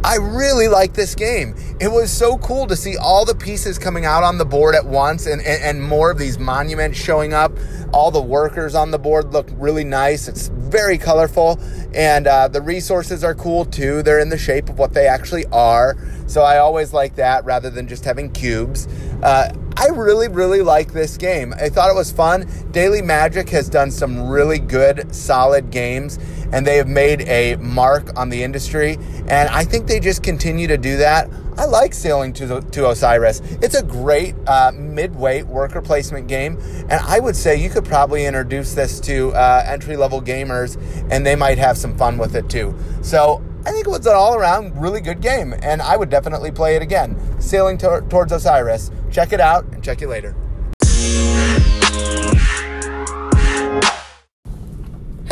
I 0.02 0.16
really 0.16 0.66
like 0.66 0.94
this 0.94 1.14
game. 1.14 1.54
It 1.78 1.88
was 1.88 2.10
so 2.10 2.38
cool 2.38 2.66
to 2.68 2.76
see 2.76 2.96
all 2.96 3.26
the 3.26 3.34
pieces 3.34 3.78
coming 3.78 4.06
out 4.06 4.22
on 4.22 4.38
the 4.38 4.46
board 4.46 4.74
at 4.74 4.86
once 4.86 5.26
and, 5.26 5.42
and, 5.42 5.62
and, 5.62 5.82
more 5.82 6.10
of 6.10 6.18
these 6.18 6.38
monuments 6.38 6.98
showing 6.98 7.34
up. 7.34 7.52
All 7.92 8.10
the 8.10 8.22
workers 8.22 8.74
on 8.74 8.92
the 8.92 8.98
board 8.98 9.32
look 9.32 9.48
really 9.52 9.84
nice. 9.84 10.26
It's 10.26 10.48
very 10.48 10.96
colorful. 10.96 11.60
And 11.92 12.26
uh, 12.26 12.48
the 12.48 12.62
resources 12.62 13.22
are 13.24 13.34
cool 13.34 13.66
too. 13.66 14.02
They're 14.02 14.20
in 14.20 14.30
the 14.30 14.38
shape 14.38 14.70
of 14.70 14.78
what 14.78 14.94
they 14.94 15.06
actually 15.06 15.44
are. 15.46 15.98
So 16.26 16.42
I 16.42 16.58
always 16.58 16.94
like 16.94 17.16
that 17.16 17.44
rather 17.44 17.68
than 17.68 17.86
just 17.86 18.04
having 18.04 18.30
cubes. 18.30 18.88
Uh, 19.22 19.52
I 19.76 19.88
really, 19.88 20.28
really 20.28 20.62
like 20.62 20.92
this 20.92 21.16
game. 21.16 21.52
I 21.54 21.68
thought 21.68 21.90
it 21.90 21.96
was 21.96 22.12
fun. 22.12 22.48
Daily 22.70 23.02
Magic 23.02 23.48
has 23.50 23.68
done 23.68 23.90
some 23.90 24.28
really 24.28 24.58
good, 24.58 25.14
solid 25.14 25.70
games 25.70 26.18
and 26.52 26.66
they 26.66 26.76
have 26.76 26.88
made 26.88 27.22
a 27.22 27.56
mark 27.56 28.16
on 28.18 28.28
the 28.28 28.42
industry. 28.42 28.98
And 29.28 29.48
I 29.48 29.64
think 29.64 29.86
they 29.86 30.00
just 30.00 30.22
continue 30.22 30.66
to 30.68 30.78
do 30.78 30.96
that. 30.98 31.28
I 31.56 31.66
like 31.66 31.92
sailing 31.92 32.32
to, 32.34 32.46
the, 32.46 32.60
to 32.60 32.88
Osiris. 32.88 33.40
It's 33.60 33.74
a 33.74 33.82
great 33.82 34.34
uh, 34.46 34.72
mid-weight 34.74 35.46
worker 35.46 35.82
placement 35.82 36.26
game, 36.26 36.58
and 36.88 36.92
I 36.92 37.18
would 37.18 37.36
say 37.36 37.56
you 37.56 37.68
could 37.68 37.84
probably 37.84 38.24
introduce 38.24 38.72
this 38.72 38.98
to 39.00 39.32
uh, 39.32 39.62
entry-level 39.66 40.22
gamers, 40.22 40.78
and 41.10 41.26
they 41.26 41.36
might 41.36 41.58
have 41.58 41.76
some 41.76 41.98
fun 41.98 42.16
with 42.16 42.34
it 42.34 42.48
too. 42.48 42.74
So 43.02 43.42
I 43.66 43.72
think 43.72 43.86
it 43.86 43.90
was 43.90 44.06
an 44.06 44.14
all-around 44.14 44.80
really 44.80 45.02
good 45.02 45.20
game, 45.20 45.54
and 45.60 45.82
I 45.82 45.98
would 45.98 46.08
definitely 46.08 46.50
play 46.50 46.76
it 46.76 46.82
again. 46.82 47.14
Sailing 47.40 47.76
to- 47.78 48.06
towards 48.08 48.32
Osiris. 48.32 48.90
Check 49.10 49.34
it 49.34 49.40
out, 49.40 49.64
and 49.72 49.84
check 49.84 50.00
you 50.00 50.08
later. 50.08 50.34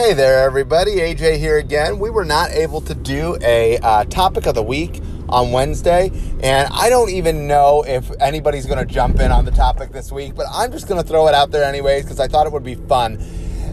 Hey 0.01 0.15
there, 0.15 0.45
everybody. 0.45 0.99
AJ 0.99 1.39
here 1.39 1.59
again. 1.59 1.99
We 1.99 2.09
were 2.09 2.25
not 2.25 2.53
able 2.53 2.81
to 2.83 2.95
do 2.95 3.37
a 3.43 3.79
uh, 3.79 4.05
topic 4.05 4.47
of 4.47 4.55
the 4.55 4.63
week 4.63 5.03
on 5.29 5.51
Wednesday, 5.51 6.13
and 6.41 6.69
I 6.73 6.89
don't 6.89 7.11
even 7.11 7.49
know 7.49 7.83
if 7.85 8.09
anybody's 8.21 8.65
going 8.65 8.79
to 8.79 8.87
jump 8.87 9.19
in 9.19 9.33
on 9.33 9.45
the 9.45 9.51
topic 9.51 9.91
this 9.91 10.13
week, 10.13 10.37
but 10.37 10.47
I'm 10.53 10.71
just 10.71 10.87
going 10.87 11.03
to 11.03 11.07
throw 11.07 11.27
it 11.27 11.35
out 11.35 11.51
there 11.51 11.65
anyways 11.65 12.05
because 12.05 12.21
I 12.21 12.29
thought 12.29 12.47
it 12.47 12.53
would 12.53 12.63
be 12.63 12.77
fun. 12.77 13.19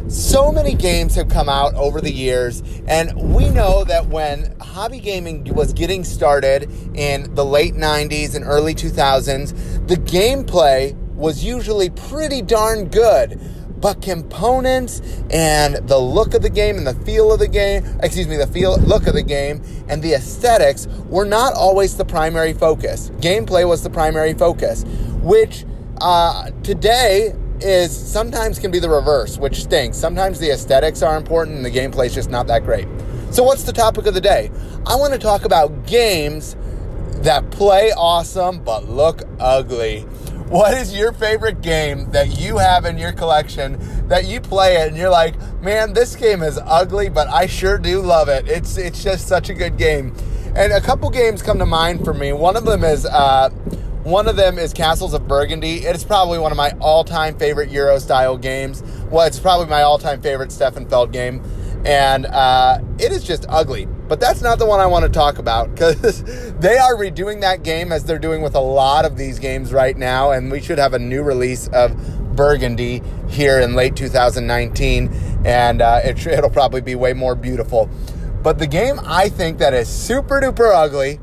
So 0.09 0.51
many 0.51 0.73
games 0.73 1.13
have 1.13 1.29
come 1.29 1.47
out 1.47 1.75
over 1.75 2.01
the 2.01 2.11
years, 2.11 2.63
and 2.87 3.15
we 3.35 3.47
know 3.49 3.83
that 3.83 4.07
when 4.07 4.59
hobby 4.59 5.01
gaming 5.01 5.43
was 5.53 5.73
getting 5.73 6.03
started 6.03 6.63
in 6.95 7.35
the 7.35 7.45
late 7.45 7.75
90s 7.75 8.33
and 8.33 8.43
early 8.45 8.73
2000s, 8.73 9.87
the 9.87 9.97
gameplay 9.97 10.95
was 11.13 11.43
usually 11.43 11.91
pretty 11.91 12.41
darn 12.41 12.87
good 12.89 13.39
but 13.77 14.01
components 14.01 15.01
and 15.29 15.75
the 15.87 15.97
look 15.97 16.33
of 16.33 16.41
the 16.41 16.49
game 16.49 16.77
and 16.77 16.87
the 16.87 16.93
feel 17.05 17.31
of 17.31 17.39
the 17.39 17.47
game, 17.47 17.85
excuse 18.01 18.27
me, 18.27 18.37
the 18.37 18.47
feel 18.47 18.77
look 18.79 19.07
of 19.07 19.13
the 19.13 19.23
game 19.23 19.61
and 19.87 20.01
the 20.01 20.13
aesthetics 20.13 20.87
were 21.07 21.25
not 21.25 21.53
always 21.53 21.97
the 21.97 22.05
primary 22.05 22.53
focus. 22.53 23.11
Gameplay 23.17 23.67
was 23.67 23.83
the 23.83 23.89
primary 23.89 24.33
focus, 24.33 24.83
which 25.21 25.65
uh, 26.01 26.49
today 26.63 27.33
is 27.61 27.95
sometimes 27.95 28.59
can 28.59 28.71
be 28.71 28.79
the 28.79 28.89
reverse, 28.89 29.37
which 29.37 29.63
stinks. 29.63 29.97
Sometimes 29.97 30.39
the 30.39 30.51
aesthetics 30.51 31.01
are 31.01 31.17
important 31.17 31.57
and 31.57 31.65
the 31.65 31.71
gameplay 31.71 32.07
is 32.07 32.13
just 32.13 32.29
not 32.29 32.47
that 32.47 32.63
great. 32.63 32.87
So, 33.31 33.43
what's 33.43 33.63
the 33.63 33.73
topic 33.73 34.05
of 34.05 34.13
the 34.13 34.21
day? 34.21 34.51
I 34.85 34.95
want 34.95 35.13
to 35.13 35.19
talk 35.19 35.45
about 35.45 35.85
games 35.85 36.55
that 37.17 37.49
play 37.51 37.91
awesome 37.91 38.63
but 38.63 38.87
look 38.89 39.23
ugly. 39.39 40.05
What 40.47 40.75
is 40.75 40.95
your 40.95 41.11
favorite 41.11 41.61
game 41.61 42.11
that 42.11 42.39
you 42.39 42.59
have 42.59 42.85
in 42.85 42.99
your 42.99 43.11
collection 43.11 44.07
that 44.07 44.25
you 44.25 44.39
play 44.39 44.77
it 44.77 44.89
and 44.89 44.97
you're 44.97 45.09
like, 45.09 45.33
man, 45.61 45.93
this 45.93 46.15
game 46.15 46.43
is 46.43 46.59
ugly, 46.63 47.09
but 47.09 47.27
I 47.27 47.47
sure 47.47 47.79
do 47.79 47.99
love 48.01 48.29
it. 48.29 48.47
It's 48.47 48.77
it's 48.77 49.03
just 49.03 49.27
such 49.27 49.49
a 49.49 49.55
good 49.55 49.75
game. 49.75 50.15
And 50.55 50.71
a 50.71 50.79
couple 50.79 51.09
games 51.09 51.41
come 51.41 51.57
to 51.57 51.65
mind 51.65 52.05
for 52.05 52.13
me. 52.13 52.31
One 52.31 52.55
of 52.55 52.63
them 52.63 52.83
is 52.83 53.07
uh, 53.07 53.49
one 54.03 54.27
of 54.27 54.35
them 54.35 54.59
is 54.59 54.71
Castles 54.71 55.15
of 55.15 55.27
Burgundy. 55.27 55.77
It's 55.77 56.03
probably 56.03 56.37
one 56.37 56.51
of 56.51 56.57
my 56.57 56.69
all-time 56.79 57.39
favorite 57.39 57.71
Euro 57.71 57.97
style 57.97 58.37
games. 58.37 58.83
Well, 59.09 59.25
it's 59.25 59.39
probably 59.39 59.65
my 59.65 59.81
all-time 59.81 60.21
favorite 60.21 60.51
Stefan 60.51 60.87
Feld 60.87 61.11
game, 61.11 61.41
and 61.85 62.25
uh, 62.25 62.79
it 62.99 63.11
is 63.11 63.23
just 63.23 63.45
ugly. 63.47 63.85
But 64.07 64.19
that's 64.19 64.41
not 64.41 64.59
the 64.59 64.65
one 64.65 64.79
I 64.79 64.87
want 64.87 65.03
to 65.05 65.09
talk 65.09 65.37
about 65.37 65.73
because 65.73 66.23
they 66.59 66.77
are 66.77 66.95
redoing 66.95 67.41
that 67.41 67.63
game 67.63 67.91
as 67.91 68.03
they're 68.03 68.19
doing 68.19 68.41
with 68.41 68.55
a 68.55 68.59
lot 68.59 69.05
of 69.05 69.17
these 69.17 69.39
games 69.39 69.71
right 69.71 69.95
now. 69.95 70.31
And 70.31 70.51
we 70.51 70.61
should 70.61 70.77
have 70.77 70.93
a 70.93 70.99
new 70.99 71.23
release 71.23 71.67
of 71.69 71.95
Burgundy 72.35 73.01
here 73.29 73.59
in 73.59 73.75
late 73.75 73.95
2019. 73.95 75.09
And 75.45 75.81
uh, 75.81 76.01
it, 76.03 76.25
it'll 76.25 76.49
probably 76.49 76.81
be 76.81 76.95
way 76.95 77.13
more 77.13 77.35
beautiful. 77.35 77.89
But 78.41 78.59
the 78.59 78.67
game 78.67 78.99
I 79.03 79.29
think 79.29 79.59
that 79.59 79.73
is 79.73 79.87
super 79.87 80.39
duper 80.39 80.71
ugly, 80.73 81.19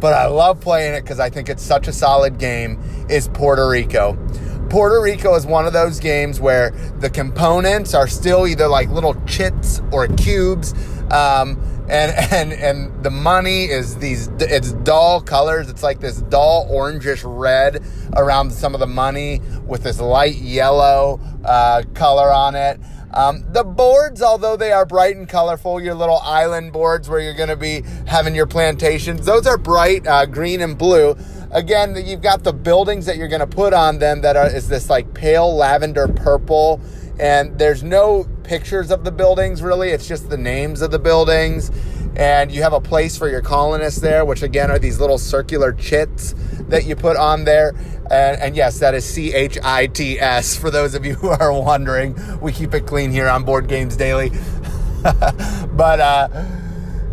but 0.00 0.14
I 0.14 0.26
love 0.26 0.60
playing 0.60 0.94
it 0.94 1.02
because 1.02 1.20
I 1.20 1.28
think 1.30 1.48
it's 1.48 1.62
such 1.62 1.88
a 1.88 1.92
solid 1.92 2.38
game, 2.38 2.80
is 3.10 3.28
Puerto 3.28 3.68
Rico. 3.68 4.16
Puerto 4.68 5.00
Rico 5.00 5.34
is 5.34 5.46
one 5.46 5.66
of 5.66 5.72
those 5.72 6.00
games 6.00 6.40
where 6.40 6.70
the 6.98 7.10
components 7.10 7.94
are 7.94 8.08
still 8.08 8.46
either 8.46 8.66
like 8.66 8.88
little 8.90 9.14
chits 9.26 9.80
or 9.92 10.08
cubes. 10.08 10.74
Um, 11.10 11.60
and 11.88 12.12
and 12.32 12.52
and 12.52 13.04
the 13.04 13.10
money 13.10 13.64
is 13.64 13.96
these 13.96 14.28
it's 14.40 14.72
dull 14.72 15.20
colors 15.20 15.68
it's 15.68 15.82
like 15.82 16.00
this 16.00 16.20
dull 16.22 16.68
orangish 16.70 17.22
red 17.24 17.82
around 18.16 18.52
some 18.52 18.74
of 18.74 18.80
the 18.80 18.86
money 18.86 19.40
with 19.66 19.82
this 19.82 20.00
light 20.00 20.36
yellow 20.36 21.20
uh, 21.44 21.82
color 21.94 22.32
on 22.32 22.54
it 22.54 22.80
um, 23.12 23.44
the 23.52 23.64
boards 23.64 24.20
although 24.20 24.56
they 24.56 24.72
are 24.72 24.84
bright 24.84 25.16
and 25.16 25.28
colorful 25.28 25.80
your 25.80 25.94
little 25.94 26.18
island 26.18 26.72
boards 26.72 27.08
where 27.08 27.20
you're 27.20 27.34
going 27.34 27.48
to 27.48 27.56
be 27.56 27.82
having 28.06 28.34
your 28.34 28.46
plantations 28.46 29.24
those 29.24 29.46
are 29.46 29.58
bright 29.58 30.06
uh, 30.06 30.26
green 30.26 30.60
and 30.60 30.76
blue 30.76 31.16
again 31.56 31.96
you've 32.06 32.20
got 32.20 32.44
the 32.44 32.52
buildings 32.52 33.06
that 33.06 33.16
you're 33.16 33.28
going 33.28 33.40
to 33.40 33.46
put 33.46 33.72
on 33.72 33.98
them 33.98 34.20
that 34.20 34.36
are 34.36 34.46
is 34.46 34.68
this 34.68 34.90
like 34.90 35.14
pale 35.14 35.56
lavender 35.56 36.06
purple 36.06 36.80
and 37.18 37.58
there's 37.58 37.82
no 37.82 38.26
pictures 38.44 38.90
of 38.90 39.04
the 39.04 39.10
buildings 39.10 39.62
really. 39.62 39.88
It's 39.88 40.06
just 40.06 40.28
the 40.28 40.36
names 40.36 40.82
of 40.82 40.90
the 40.90 40.98
buildings. 40.98 41.70
And 42.14 42.52
you 42.52 42.62
have 42.62 42.74
a 42.74 42.80
place 42.80 43.16
for 43.16 43.28
your 43.28 43.40
colonists 43.40 44.00
there 44.00 44.24
which 44.26 44.42
again 44.42 44.70
are 44.70 44.78
these 44.78 45.00
little 45.00 45.16
circular 45.16 45.72
chits 45.72 46.34
that 46.68 46.84
you 46.84 46.94
put 46.94 47.16
on 47.16 47.44
there. 47.44 47.70
And, 48.10 48.40
and 48.40 48.56
yes 48.56 48.78
that 48.80 48.94
is 48.94 49.06
c-h-i-t-s 49.06 50.56
for 50.56 50.70
those 50.70 50.94
of 50.94 51.06
you 51.06 51.14
who 51.14 51.28
are 51.28 51.52
wondering. 51.52 52.14
We 52.40 52.52
keep 52.52 52.74
it 52.74 52.86
clean 52.86 53.10
here 53.10 53.28
on 53.28 53.44
board 53.44 53.66
games 53.66 53.96
daily. 53.96 54.30
But 55.72 56.00
uh, 56.00 56.28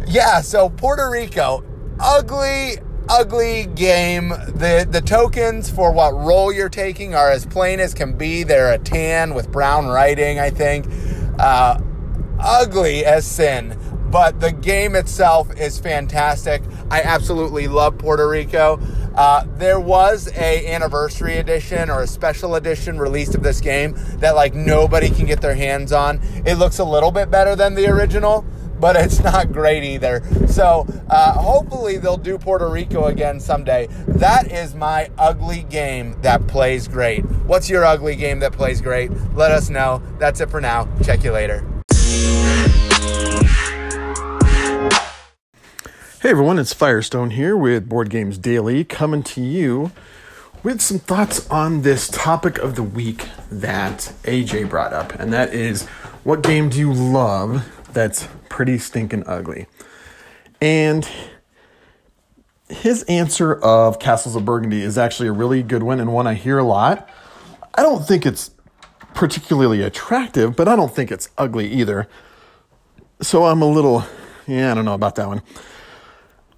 yeah 0.08 0.42
so 0.42 0.70
puerto 0.70 1.10
rico 1.10 1.64
ugly, 2.00 2.78
ugly 3.10 3.67
game. 3.67 4.29
The 4.29 4.88
the 4.89 5.01
tokens 5.01 5.69
for 5.69 5.91
what 5.91 6.13
role 6.13 6.51
you're 6.51 6.69
taking 6.69 7.15
are 7.15 7.29
as 7.29 7.45
plain 7.45 7.79
as 7.79 7.93
can 7.93 8.17
be. 8.17 8.43
They're 8.43 8.74
a 8.74 8.77
tan 8.77 9.33
with 9.33 9.51
brown 9.51 9.88
writing, 9.88 10.39
I 10.39 10.50
think. 10.50 10.86
Uh, 11.39 11.79
ugly 12.39 13.05
as 13.05 13.25
sin. 13.25 13.77
But 14.12 14.39
the 14.39 14.51
game 14.51 14.95
itself 14.95 15.60
is 15.60 15.79
fantastic. 15.79 16.62
I 16.91 17.01
absolutely 17.01 17.67
love 17.67 17.98
Puerto 17.98 18.29
Rico. 18.29 18.79
Uh, 19.15 19.43
there 19.57 19.79
was 19.79 20.27
a 20.36 20.72
anniversary 20.72 21.38
edition 21.38 21.89
or 21.89 22.01
a 22.01 22.07
special 22.07 22.53
edition 22.55 23.00
released 23.00 23.33
of 23.33 23.41
this 23.41 23.60
game 23.60 23.95
that 24.17 24.36
like 24.36 24.53
nobody 24.53 25.10
can 25.10 25.25
get 25.25 25.41
their 25.41 25.55
hands 25.55 25.91
on. 25.91 26.19
It 26.45 26.55
looks 26.55 26.77
a 26.77 26.83
little 26.83 27.12
bit 27.12 27.31
better 27.31 27.55
than 27.55 27.74
the 27.74 27.88
original, 27.88 28.45
but 28.84 28.98
it's 28.98 29.22
not 29.22 29.50
great 29.54 29.82
either. 29.82 30.22
So 30.46 30.86
uh, 31.10 31.40
hopefully 31.40 31.96
they'll 31.96 32.18
do 32.18 32.38
Puerto 32.38 32.70
Rico 32.70 33.06
again 33.06 33.40
someday. 33.40 33.88
That 34.10 34.52
is 34.52 34.75
my 34.75 35.10
ugly 35.18 35.63
game 35.63 36.22
that 36.22 36.48
plays 36.48 36.90
great. 36.90 37.22
What's 37.46 37.70
your 37.70 37.86
ugly 37.86 38.18
game 38.18 38.40
that 38.40 38.52
plays 38.52 38.82
great? 38.82 39.10
Let 39.36 39.52
us 39.52 39.70
know. 39.70 40.04
That's 40.20 40.42
it 40.42 40.50
for 40.50 40.60
now. 40.60 40.90
Check 41.02 41.24
you 41.24 41.32
later. 41.32 41.66
Hey 46.20 46.32
everyone, 46.32 46.60
it's 46.60 46.74
Firestone 46.74 47.30
here 47.30 47.56
with 47.56 47.88
Board 47.88 48.10
Games 48.10 48.38
Daily, 48.38 48.84
coming 48.84 49.24
to 49.24 49.40
you 49.40 49.94
with 50.62 50.82
some 50.82 51.00
thoughts 51.00 51.50
on 51.50 51.84
this 51.84 52.10
topic 52.10 52.58
of 52.58 52.75
the 52.75 52.84
week 52.84 53.30
that 53.50 54.12
AJ 54.24 54.70
brought 54.70 54.92
up, 54.92 55.13
and 55.13 55.32
that 55.32 55.54
is 55.54 55.88
what 56.25 56.42
game 56.42 56.68
do 56.68 56.80
you 56.80 56.92
love 56.92 57.66
that's 57.94 58.28
pretty 58.50 58.78
stinking 58.78 59.24
ugly? 59.28 59.68
And 60.62 61.08
his 62.70 63.04
answer 63.04 63.56
of 63.56 64.00
Castles 64.00 64.36
of 64.36 64.46
Burgundy 64.46 64.82
is 64.82 64.98
actually 64.98 65.30
a 65.30 65.34
really 65.34 65.64
good 65.64 65.84
one 65.84 66.00
and 66.00 66.14
one 66.14 66.28
I 66.28 66.34
hear 66.34 66.58
a 66.58 66.64
lot. 66.64 67.10
I 67.76 67.82
don't 67.82 68.06
think 68.06 68.26
it's 68.26 68.52
particularly 69.14 69.82
attractive, 69.82 70.56
but 70.56 70.68
I 70.68 70.76
don't 70.76 70.94
think 70.94 71.12
it's 71.12 71.30
ugly 71.38 71.68
either. 71.72 72.08
So 73.22 73.46
I'm 73.46 73.62
a 73.62 73.68
little, 73.68 74.06
yeah, 74.48 74.72
I 74.72 74.76
don't 74.76 74.86
know 74.86 74.94
about 74.94 75.16
that 75.16 75.28
one. 75.28 75.42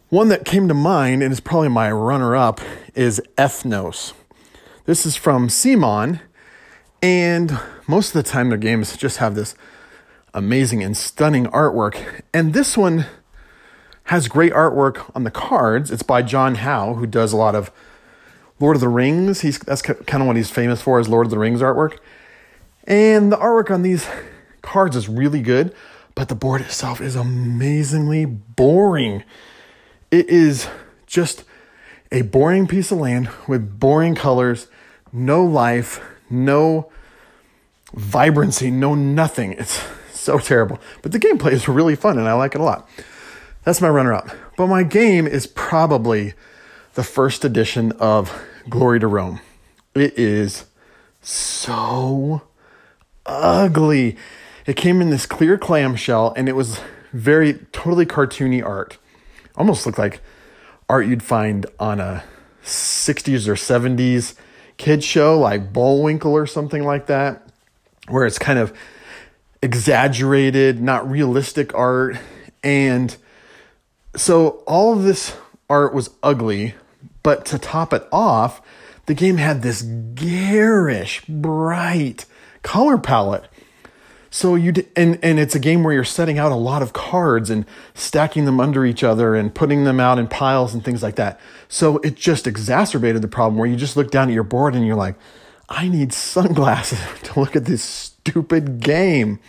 One 0.09 0.29
that 0.29 0.45
came 0.45 0.67
to 0.67 0.73
mind 0.73 1.23
and 1.23 1.31
is 1.31 1.39
probably 1.39 1.69
my 1.69 1.91
runner 1.91 2.35
up 2.35 2.61
is 2.93 3.21
Ethnos. 3.37 4.13
This 4.85 5.05
is 5.05 5.15
from 5.15 5.47
CMON, 5.47 6.21
and 7.01 7.59
most 7.87 8.15
of 8.15 8.23
the 8.23 8.29
time 8.29 8.49
their 8.49 8.57
games 8.57 8.95
just 8.95 9.17
have 9.17 9.35
this 9.35 9.55
amazing 10.35 10.83
and 10.83 10.95
stunning 10.95 11.45
artwork. 11.47 12.21
And 12.33 12.53
this 12.53 12.77
one 12.77 13.05
has 14.05 14.27
great 14.27 14.53
artwork 14.53 15.09
on 15.15 15.23
the 15.23 15.31
cards. 15.31 15.89
It's 15.89 16.03
by 16.03 16.21
John 16.21 16.55
Howe, 16.55 16.93
who 16.93 17.07
does 17.07 17.33
a 17.33 17.37
lot 17.37 17.55
of 17.55 17.71
Lord 18.59 18.75
of 18.75 18.81
the 18.81 18.89
Rings. 18.89 19.41
He's 19.41 19.57
that's 19.57 19.81
kind 19.81 20.21
of 20.21 20.27
what 20.27 20.35
he's 20.35 20.51
famous 20.51 20.81
for 20.81 20.99
is 20.99 21.09
Lord 21.09 21.25
of 21.25 21.31
the 21.31 21.39
Rings 21.39 21.61
artwork. 21.61 21.97
And 22.83 23.31
the 23.31 23.37
artwork 23.37 23.71
on 23.71 23.81
these 23.81 24.07
cards 24.61 24.95
is 24.95 25.09
really 25.09 25.41
good, 25.41 25.73
but 26.13 26.29
the 26.29 26.35
board 26.35 26.61
itself 26.61 27.01
is 27.01 27.15
amazingly 27.15 28.25
boring. 28.25 29.23
It 30.11 30.29
is 30.29 30.67
just 31.07 31.43
a 32.11 32.21
boring 32.21 32.67
piece 32.67 32.91
of 32.91 32.99
land 32.99 33.29
with 33.47 33.79
boring 33.79 34.15
colors, 34.15 34.67
no 35.11 35.43
life, 35.43 35.99
no 36.29 36.91
vibrancy, 37.93 38.69
no 38.69 38.93
nothing. 38.93 39.53
It's 39.53 39.81
so 40.25 40.39
terrible. 40.39 40.79
But 41.01 41.11
the 41.11 41.19
gameplay 41.19 41.51
is 41.51 41.67
really 41.67 41.95
fun 41.95 42.17
and 42.17 42.27
I 42.27 42.33
like 42.33 42.55
it 42.55 42.61
a 42.61 42.63
lot. 42.63 42.89
That's 43.63 43.81
my 43.81 43.89
runner 43.89 44.13
up. 44.13 44.29
But 44.57 44.67
my 44.67 44.83
game 44.83 45.27
is 45.27 45.47
probably 45.47 46.33
the 46.93 47.03
first 47.03 47.43
edition 47.45 47.91
of 47.93 48.43
Glory 48.69 48.99
to 48.99 49.07
Rome. 49.07 49.39
It 49.95 50.17
is 50.17 50.65
so 51.21 52.43
ugly. 53.25 54.17
It 54.65 54.75
came 54.75 55.01
in 55.01 55.09
this 55.09 55.25
clear 55.25 55.57
clamshell 55.57 56.33
and 56.35 56.49
it 56.49 56.53
was 56.53 56.79
very 57.13 57.53
totally 57.71 58.05
cartoony 58.05 58.63
art 58.63 58.97
almost 59.57 59.85
looked 59.85 59.97
like 59.97 60.21
art 60.89 61.07
you'd 61.07 61.23
find 61.23 61.65
on 61.79 61.99
a 61.99 62.23
60s 62.63 63.47
or 63.47 63.55
70s 63.55 64.35
kid 64.77 65.03
show 65.03 65.39
like 65.39 65.71
Bullwinkle 65.71 66.33
or 66.33 66.45
something 66.45 66.83
like 66.83 67.07
that, 67.07 67.47
where 68.07 68.25
it's 68.25 68.39
kind 68.39 68.59
of 68.59 68.75
exaggerated, 69.65 70.81
not 70.81 71.09
realistic 71.09 71.73
art. 71.73 72.17
And 72.63 73.15
so 74.15 74.63
all 74.65 74.93
of 74.93 75.03
this 75.03 75.35
art 75.69 75.93
was 75.93 76.09
ugly, 76.23 76.75
but 77.23 77.45
to 77.47 77.59
top 77.59 77.91
it 77.93 78.07
off, 78.11 78.61
the 79.07 79.13
game 79.13 79.37
had 79.37 79.61
this 79.61 79.81
garish, 79.81 81.25
bright 81.27 82.25
color 82.61 82.97
palette 82.97 83.49
so 84.35 84.55
you 84.55 84.73
and 84.97 85.17
and 85.23 85.39
it's 85.39 85.55
a 85.55 85.59
game 85.59 85.81
where 85.81 85.93
you're 85.93 86.03
setting 86.03 86.37
out 86.37 86.51
a 86.51 86.55
lot 86.55 86.81
of 86.81 86.91
cards 86.91 87.49
and 87.49 87.65
stacking 87.93 88.43
them 88.43 88.59
under 88.59 88.85
each 88.85 89.01
other 89.01 89.33
and 89.33 89.55
putting 89.55 89.85
them 89.85 89.97
out 89.97 90.19
in 90.19 90.27
piles 90.27 90.73
and 90.73 90.83
things 90.83 91.01
like 91.01 91.15
that. 91.15 91.39
So 91.69 91.99
it 91.99 92.15
just 92.15 92.45
exacerbated 92.45 93.21
the 93.21 93.29
problem 93.29 93.57
where 93.57 93.69
you 93.69 93.77
just 93.77 93.95
look 93.95 94.11
down 94.11 94.27
at 94.27 94.33
your 94.33 94.43
board 94.43 94.75
and 94.75 94.85
you're 94.85 94.97
like, 94.97 95.15
I 95.69 95.87
need 95.87 96.11
sunglasses 96.11 96.99
to 97.23 97.39
look 97.39 97.55
at 97.55 97.63
this 97.63 98.11
stupid 98.25 98.79
game. 98.79 99.39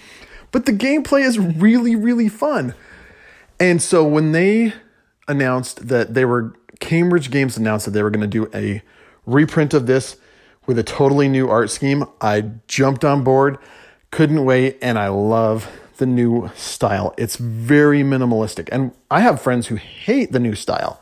But 0.53 0.67
the 0.67 0.73
gameplay 0.73 1.23
is 1.23 1.39
really 1.39 1.97
really 1.97 2.29
fun. 2.29 2.75
And 3.59 3.81
so 3.81 4.05
when 4.05 4.33
they 4.33 4.75
announced 5.29 5.89
that 5.89 6.15
they 6.15 6.25
were 6.25 6.55
Cambridge 6.79 7.31
Games 7.31 7.57
announced 7.57 7.87
that 7.87 7.93
they 7.93 8.03
were 8.03 8.11
going 8.11 8.21
to 8.21 8.27
do 8.27 8.51
a 8.55 8.83
reprint 9.25 9.73
of 9.75 9.87
this 9.87 10.17
with 10.67 10.79
a 10.79 10.83
totally 10.83 11.29
new 11.29 11.49
art 11.49 11.71
scheme, 11.71 12.05
I 12.21 12.51
jumped 12.69 13.05
on 13.05 13.25
board. 13.25 13.59
Couldn't 14.11 14.45
wait, 14.45 14.79
and 14.83 14.99
I 14.99 15.09
love 15.09 15.69
the 15.97 16.07
new 16.07 16.51
style. 16.55 17.15
It's 17.17 17.37
very 17.37 18.03
minimalistic. 18.03 18.69
And 18.71 18.93
I 19.11 19.21
have 19.21 19.41
friends 19.41 19.69
who 19.69 19.77
hate 19.77 20.33
the 20.33 20.41
new 20.41 20.55
style. 20.55 21.01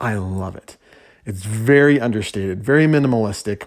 I 0.00 0.14
love 0.14 0.56
it. 0.56 0.76
It's 1.24 1.44
very 1.44 2.00
understated, 2.00 2.64
very 2.64 2.86
minimalistic, 2.86 3.64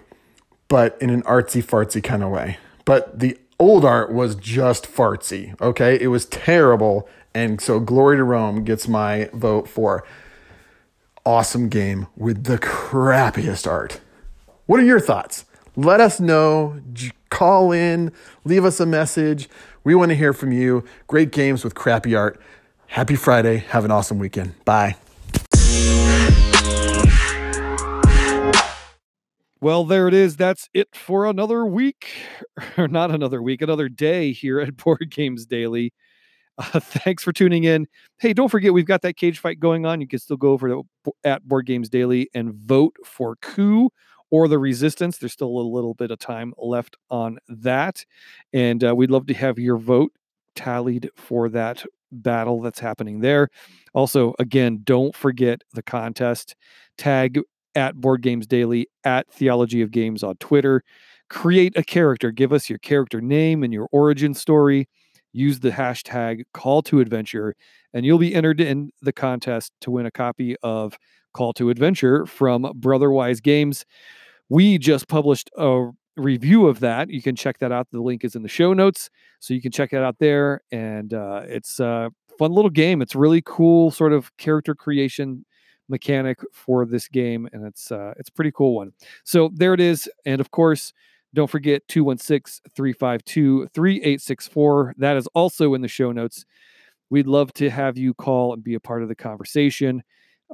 but 0.68 0.96
in 1.00 1.10
an 1.10 1.22
artsy 1.22 1.62
fartsy 1.62 2.02
kind 2.02 2.22
of 2.22 2.30
way. 2.30 2.58
But 2.84 3.18
the 3.18 3.38
old 3.58 3.84
art 3.84 4.12
was 4.12 4.34
just 4.34 4.84
fartsy, 4.84 5.60
okay? 5.60 5.98
It 6.00 6.08
was 6.08 6.26
terrible. 6.26 7.08
And 7.34 7.60
so 7.60 7.78
Glory 7.80 8.16
to 8.16 8.24
Rome 8.24 8.64
gets 8.64 8.88
my 8.88 9.28
vote 9.32 9.68
for 9.68 10.04
awesome 11.24 11.68
game 11.68 12.06
with 12.16 12.44
the 12.44 12.58
crappiest 12.58 13.70
art. 13.70 14.00
What 14.66 14.80
are 14.80 14.84
your 14.84 15.00
thoughts? 15.00 15.44
Let 15.76 16.00
us 16.00 16.20
know 16.20 16.80
call 17.30 17.72
in, 17.72 18.12
leave 18.44 18.64
us 18.64 18.80
a 18.80 18.86
message. 18.86 19.48
We 19.84 19.94
want 19.94 20.10
to 20.10 20.14
hear 20.14 20.32
from 20.32 20.52
you. 20.52 20.84
Great 21.06 21.30
games 21.32 21.64
with 21.64 21.74
crappy 21.74 22.14
art. 22.14 22.40
Happy 22.88 23.14
Friday. 23.14 23.58
Have 23.58 23.84
an 23.84 23.90
awesome 23.90 24.18
weekend. 24.18 24.62
Bye. 24.64 24.96
Well, 29.60 29.84
there 29.84 30.08
it 30.08 30.14
is. 30.14 30.36
That's 30.36 30.68
it 30.72 30.88
for 30.94 31.26
another 31.26 31.66
week, 31.66 32.08
or 32.78 32.88
not 32.88 33.10
another 33.10 33.42
week, 33.42 33.60
another 33.62 33.88
day 33.88 34.32
here 34.32 34.60
at 34.60 34.76
Board 34.84 35.10
Games 35.10 35.46
Daily. 35.46 35.92
Uh, 36.58 36.80
thanks 36.80 37.22
for 37.22 37.32
tuning 37.32 37.64
in. 37.64 37.86
Hey, 38.18 38.32
don't 38.34 38.50
forget 38.50 38.72
we've 38.74 38.86
got 38.86 39.02
that 39.02 39.16
cage 39.16 39.38
fight 39.38 39.60
going 39.60 39.86
on. 39.86 40.00
You 40.00 40.08
can 40.08 40.18
still 40.18 40.36
go 40.36 40.52
over 40.52 40.68
to 40.68 40.84
at 41.24 41.46
Board 41.46 41.66
Games 41.66 41.88
Daily 41.88 42.28
and 42.34 42.54
vote 42.54 42.96
for 43.04 43.36
Coup 43.36 43.90
or 44.30 44.48
the 44.48 44.58
resistance. 44.58 45.18
There's 45.18 45.32
still 45.32 45.58
a 45.58 45.60
little 45.62 45.94
bit 45.94 46.10
of 46.10 46.18
time 46.18 46.54
left 46.58 46.96
on 47.10 47.38
that. 47.48 48.04
And 48.52 48.84
uh, 48.84 48.94
we'd 48.94 49.10
love 49.10 49.26
to 49.26 49.34
have 49.34 49.58
your 49.58 49.78
vote 49.78 50.12
tallied 50.54 51.10
for 51.16 51.48
that 51.50 51.84
battle 52.12 52.60
that's 52.60 52.80
happening 52.80 53.20
there. 53.20 53.48
Also, 53.94 54.34
again, 54.38 54.80
don't 54.84 55.14
forget 55.16 55.62
the 55.72 55.82
contest. 55.82 56.56
Tag 56.98 57.40
at 57.74 57.96
Board 57.96 58.22
Games 58.22 58.46
Daily, 58.46 58.88
at 59.04 59.30
Theology 59.32 59.82
of 59.82 59.90
Games 59.90 60.22
on 60.22 60.36
Twitter. 60.36 60.82
Create 61.28 61.76
a 61.76 61.84
character. 61.84 62.30
Give 62.30 62.52
us 62.52 62.68
your 62.68 62.78
character 62.78 63.20
name 63.20 63.62
and 63.62 63.72
your 63.72 63.88
origin 63.92 64.34
story. 64.34 64.88
Use 65.32 65.60
the 65.60 65.70
hashtag 65.70 66.42
call 66.52 66.82
to 66.82 67.00
adventure, 67.00 67.54
and 67.94 68.04
you'll 68.04 68.18
be 68.18 68.34
entered 68.34 68.60
in 68.60 68.90
the 69.00 69.12
contest 69.12 69.72
to 69.82 69.90
win 69.90 70.06
a 70.06 70.10
copy 70.10 70.56
of 70.62 70.98
Call 71.32 71.52
to 71.54 71.70
Adventure 71.70 72.26
from 72.26 72.70
Brotherwise 72.74 73.40
Games. 73.40 73.84
We 74.48 74.78
just 74.78 75.06
published 75.06 75.48
a 75.56 75.90
review 76.16 76.66
of 76.66 76.80
that. 76.80 77.10
You 77.10 77.22
can 77.22 77.36
check 77.36 77.58
that 77.58 77.70
out. 77.70 77.86
The 77.92 78.00
link 78.00 78.24
is 78.24 78.34
in 78.34 78.42
the 78.42 78.48
show 78.48 78.72
notes, 78.72 79.10
so 79.38 79.54
you 79.54 79.62
can 79.62 79.70
check 79.70 79.92
it 79.92 80.02
out 80.02 80.18
there. 80.18 80.62
And 80.72 81.14
uh, 81.14 81.42
it's 81.46 81.78
a 81.78 82.10
fun 82.38 82.50
little 82.50 82.70
game. 82.70 83.00
It's 83.00 83.14
really 83.14 83.42
cool, 83.44 83.92
sort 83.92 84.12
of 84.12 84.36
character 84.36 84.74
creation 84.74 85.44
mechanic 85.90 86.38
for 86.52 86.86
this 86.86 87.08
game, 87.08 87.48
and 87.52 87.66
it's 87.66 87.92
uh, 87.92 88.14
it's 88.16 88.28
a 88.28 88.32
pretty 88.32 88.52
cool 88.52 88.76
one. 88.76 88.92
So 89.24 89.50
there 89.52 89.74
it 89.74 89.80
is. 89.80 90.08
And 90.24 90.40
of 90.40 90.50
course, 90.50 90.92
don't 91.34 91.50
forget 91.50 91.86
216 91.88 92.70
352 92.74 93.68
3864. 93.74 94.94
That 94.98 95.16
is 95.16 95.26
also 95.28 95.74
in 95.74 95.82
the 95.82 95.88
show 95.88 96.12
notes. 96.12 96.44
We'd 97.10 97.26
love 97.26 97.52
to 97.54 97.70
have 97.70 97.98
you 97.98 98.14
call 98.14 98.54
and 98.54 98.62
be 98.62 98.74
a 98.74 98.80
part 98.80 99.02
of 99.02 99.08
the 99.08 99.14
conversation. 99.14 100.02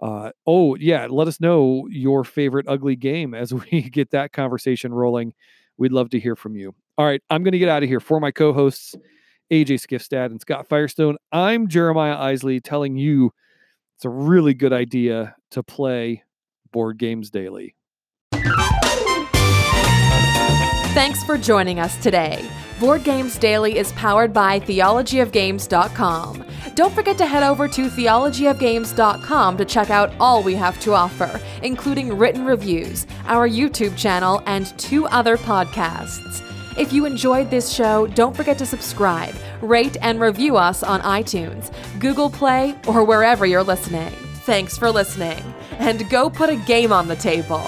Uh, 0.00 0.30
oh, 0.46 0.74
yeah. 0.76 1.06
Let 1.08 1.28
us 1.28 1.40
know 1.40 1.86
your 1.90 2.24
favorite 2.24 2.66
ugly 2.68 2.96
game 2.96 3.34
as 3.34 3.52
we 3.70 3.82
get 3.82 4.10
that 4.10 4.32
conversation 4.32 4.92
rolling. 4.92 5.34
We'd 5.78 5.92
love 5.92 6.10
to 6.10 6.20
hear 6.20 6.36
from 6.36 6.56
you. 6.56 6.74
All 6.98 7.06
right. 7.06 7.22
I'm 7.30 7.42
going 7.42 7.52
to 7.52 7.58
get 7.58 7.68
out 7.68 7.82
of 7.82 7.88
here 7.88 8.00
for 8.00 8.20
my 8.20 8.30
co 8.30 8.52
hosts, 8.52 8.94
AJ 9.50 9.86
Skifstad 9.86 10.26
and 10.26 10.40
Scott 10.40 10.66
Firestone. 10.68 11.16
I'm 11.32 11.68
Jeremiah 11.68 12.16
Isley 12.16 12.60
telling 12.60 12.96
you 12.96 13.32
it's 13.96 14.04
a 14.04 14.10
really 14.10 14.52
good 14.54 14.74
idea 14.74 15.34
to 15.50 15.62
play 15.62 16.22
board 16.70 16.98
games 16.98 17.30
daily. 17.30 17.74
Thanks 20.92 21.24
for 21.24 21.38
joining 21.38 21.80
us 21.80 21.96
today. 22.02 22.46
Board 22.78 23.04
Games 23.04 23.38
Daily 23.38 23.78
is 23.78 23.92
powered 23.92 24.34
by 24.34 24.60
theologyofgames.com. 24.60 26.44
Don't 26.74 26.92
forget 26.92 27.16
to 27.18 27.26
head 27.26 27.42
over 27.42 27.68
to 27.68 27.88
theologyofgames.com 27.88 29.56
to 29.56 29.64
check 29.64 29.88
out 29.88 30.12
all 30.20 30.42
we 30.42 30.54
have 30.54 30.78
to 30.80 30.92
offer, 30.92 31.40
including 31.62 32.16
written 32.16 32.44
reviews, 32.44 33.06
our 33.24 33.48
YouTube 33.48 33.96
channel, 33.96 34.42
and 34.44 34.78
two 34.78 35.06
other 35.06 35.38
podcasts. 35.38 36.45
If 36.76 36.92
you 36.92 37.06
enjoyed 37.06 37.48
this 37.48 37.72
show, 37.72 38.06
don't 38.08 38.36
forget 38.36 38.58
to 38.58 38.66
subscribe, 38.66 39.34
rate, 39.62 39.96
and 40.02 40.20
review 40.20 40.58
us 40.58 40.82
on 40.82 41.00
iTunes, 41.00 41.72
Google 41.98 42.28
Play, 42.28 42.74
or 42.86 43.02
wherever 43.02 43.46
you're 43.46 43.62
listening. 43.62 44.12
Thanks 44.44 44.76
for 44.76 44.90
listening, 44.90 45.42
and 45.78 46.08
go 46.10 46.28
put 46.28 46.50
a 46.50 46.56
game 46.56 46.92
on 46.92 47.08
the 47.08 47.16
table. 47.16 47.66